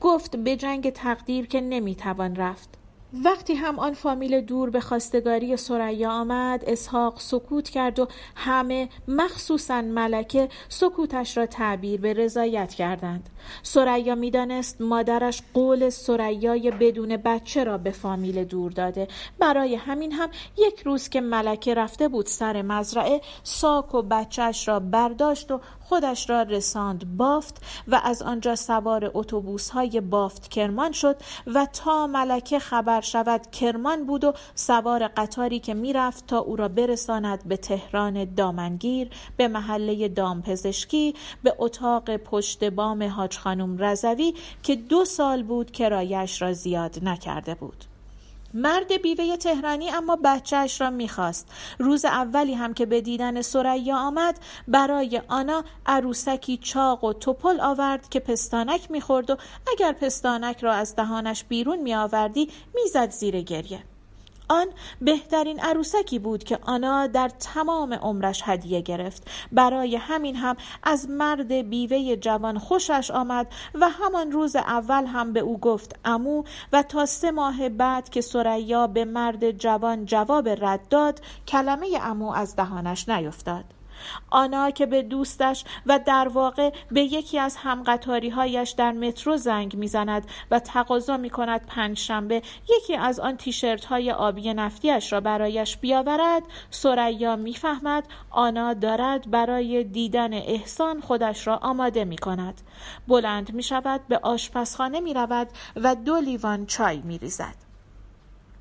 گفت 0.00 0.36
به 0.36 0.56
جنگ 0.56 0.90
تقدیر 0.90 1.46
که 1.46 1.60
نمی‌توان 1.60 2.36
رفت. 2.36 2.77
وقتی 3.12 3.54
هم 3.54 3.78
آن 3.78 3.94
فامیل 3.94 4.40
دور 4.40 4.70
به 4.70 4.80
خواستگاری 4.80 5.56
سریا 5.56 6.10
آمد 6.10 6.64
اسحاق 6.66 7.20
سکوت 7.20 7.68
کرد 7.68 7.98
و 7.98 8.08
همه 8.36 8.88
مخصوصا 9.08 9.82
ملکه 9.82 10.48
سکوتش 10.68 11.36
را 11.36 11.46
تعبیر 11.46 12.00
به 12.00 12.12
رضایت 12.12 12.74
کردند. 12.74 13.28
سریا 13.62 14.14
می‌دانست 14.14 14.80
مادرش 14.80 15.42
قول 15.54 15.90
سریای 15.90 16.70
بدون 16.70 17.16
بچه 17.16 17.64
را 17.64 17.78
به 17.78 17.90
فامیل 17.90 18.44
دور 18.44 18.72
داده. 18.72 19.08
برای 19.38 19.74
همین 19.74 20.12
هم 20.12 20.30
یک 20.58 20.80
روز 20.80 21.08
که 21.08 21.20
ملکه 21.20 21.74
رفته 21.74 22.08
بود 22.08 22.26
سر 22.26 22.62
مزرعه 22.62 23.20
ساک 23.42 23.94
و 23.94 24.02
بچهش 24.02 24.68
را 24.68 24.80
برداشت 24.80 25.50
و 25.50 25.60
خودش 25.80 26.30
را 26.30 26.42
رساند 26.42 27.16
بافت 27.16 27.62
و 27.88 28.00
از 28.04 28.22
آنجا 28.22 28.56
سوار 28.56 29.10
اتوبوس 29.14 29.70
های 29.70 30.00
بافت 30.00 30.48
کرمان 30.48 30.92
شد 30.92 31.16
و 31.46 31.66
تا 31.72 32.06
ملکه 32.06 32.58
خبر 33.00 33.06
شود 33.06 33.50
کرمان 33.50 34.06
بود 34.06 34.24
و 34.24 34.32
سوار 34.54 35.08
قطاری 35.08 35.60
که 35.60 35.74
می‌رفت 35.74 36.26
تا 36.26 36.38
او 36.38 36.56
را 36.56 36.68
برساند 36.68 37.48
به 37.48 37.56
تهران 37.56 38.34
دامنگیر 38.34 39.10
به 39.36 39.48
محله 39.48 40.08
دامپزشکی 40.08 41.14
به 41.42 41.54
اتاق 41.58 42.16
پشت 42.16 42.64
بام 42.64 43.02
حاج 43.02 43.38
خانم 43.38 43.78
رضوی 43.78 44.34
که 44.62 44.76
دو 44.76 45.04
سال 45.04 45.42
بود 45.42 45.70
کرایش 45.70 46.42
را 46.42 46.52
زیاد 46.52 46.98
نکرده 47.02 47.54
بود. 47.54 47.84
مرد 48.54 49.02
بیوه 49.02 49.36
تهرانی 49.36 49.90
اما 49.90 50.18
بچهش 50.24 50.80
را 50.80 50.90
می‌خواست. 50.90 51.48
روز 51.78 52.04
اولی 52.04 52.54
هم 52.54 52.74
که 52.74 52.86
به 52.86 53.00
دیدن 53.00 53.42
سریا 53.42 53.96
آمد 53.96 54.38
برای 54.68 55.22
آنا 55.28 55.64
عروسکی 55.86 56.56
چاق 56.56 57.04
و 57.04 57.12
توپل 57.12 57.60
آورد 57.60 58.08
که 58.08 58.20
پستانک 58.20 58.90
می‌خورد 58.90 59.30
و 59.30 59.36
اگر 59.72 59.92
پستانک 59.92 60.60
را 60.60 60.72
از 60.72 60.96
دهانش 60.96 61.44
بیرون 61.44 61.78
میآوردی 61.78 62.48
می‌زد 62.74 63.10
زیر 63.10 63.40
گریه. 63.40 63.84
آن 64.48 64.66
بهترین 65.00 65.60
عروسکی 65.60 66.18
بود 66.18 66.44
که 66.44 66.58
آنا 66.62 67.06
در 67.06 67.28
تمام 67.28 67.94
عمرش 67.94 68.42
هدیه 68.44 68.80
گرفت. 68.80 69.30
برای 69.52 69.96
همین 69.96 70.36
هم 70.36 70.56
از 70.82 71.10
مرد 71.10 71.52
بیوه 71.52 72.16
جوان 72.16 72.58
خوشش 72.58 73.10
آمد 73.10 73.46
و 73.74 73.88
همان 73.88 74.32
روز 74.32 74.56
اول 74.56 75.06
هم 75.06 75.32
به 75.32 75.40
او 75.40 75.58
گفت 75.58 75.98
امو 76.04 76.44
و 76.72 76.82
تا 76.82 77.06
سه 77.06 77.30
ماه 77.30 77.68
بعد 77.68 78.08
که 78.08 78.20
سریا 78.20 78.86
به 78.86 79.04
مرد 79.04 79.50
جوان 79.50 80.04
جواب 80.04 80.48
رد 80.48 80.88
داد 80.88 81.20
کلمه 81.48 81.88
امو 82.02 82.32
از 82.32 82.56
دهانش 82.56 83.08
نیفتاد. 83.08 83.77
آنا 84.30 84.70
که 84.70 84.86
به 84.86 85.02
دوستش 85.02 85.64
و 85.86 86.00
در 86.06 86.28
واقع 86.28 86.72
به 86.90 87.02
یکی 87.02 87.38
از 87.38 87.56
همقطاری 87.56 88.28
هایش 88.28 88.70
در 88.70 88.92
مترو 88.92 89.36
زنگ 89.36 89.76
می‌زند 89.76 90.26
و 90.50 90.58
تقاضا 90.58 91.16
می 91.16 91.30
کند 91.30 91.66
پنج 91.66 91.98
شنبه 91.98 92.42
یکی 92.68 92.96
از 92.96 93.20
آن 93.20 93.36
تیشرت 93.36 93.84
های 93.84 94.12
آبی 94.12 94.54
نفتیش 94.54 95.12
را 95.12 95.20
برایش 95.20 95.76
بیاورد 95.76 96.42
سریا 96.70 97.36
می‌فهمد 97.36 98.04
آنا 98.30 98.74
دارد 98.74 99.30
برای 99.30 99.84
دیدن 99.84 100.32
احسان 100.32 101.00
خودش 101.00 101.46
را 101.46 101.56
آماده 101.56 102.04
می 102.04 102.18
کند 102.18 102.60
بلند 103.08 103.54
می 103.54 103.62
شود 103.62 104.00
به 104.08 104.18
آشپزخانه 104.22 105.00
می 105.00 105.14
رود 105.14 105.48
و 105.76 105.94
دو 105.94 106.16
لیوان 106.16 106.66
چای 106.66 107.00
می 107.00 107.18
ریزد. 107.18 107.54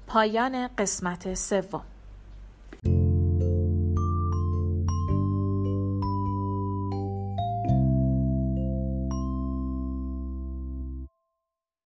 پایان 0.07 0.67
قسمت 0.77 1.33
سوم 1.33 1.83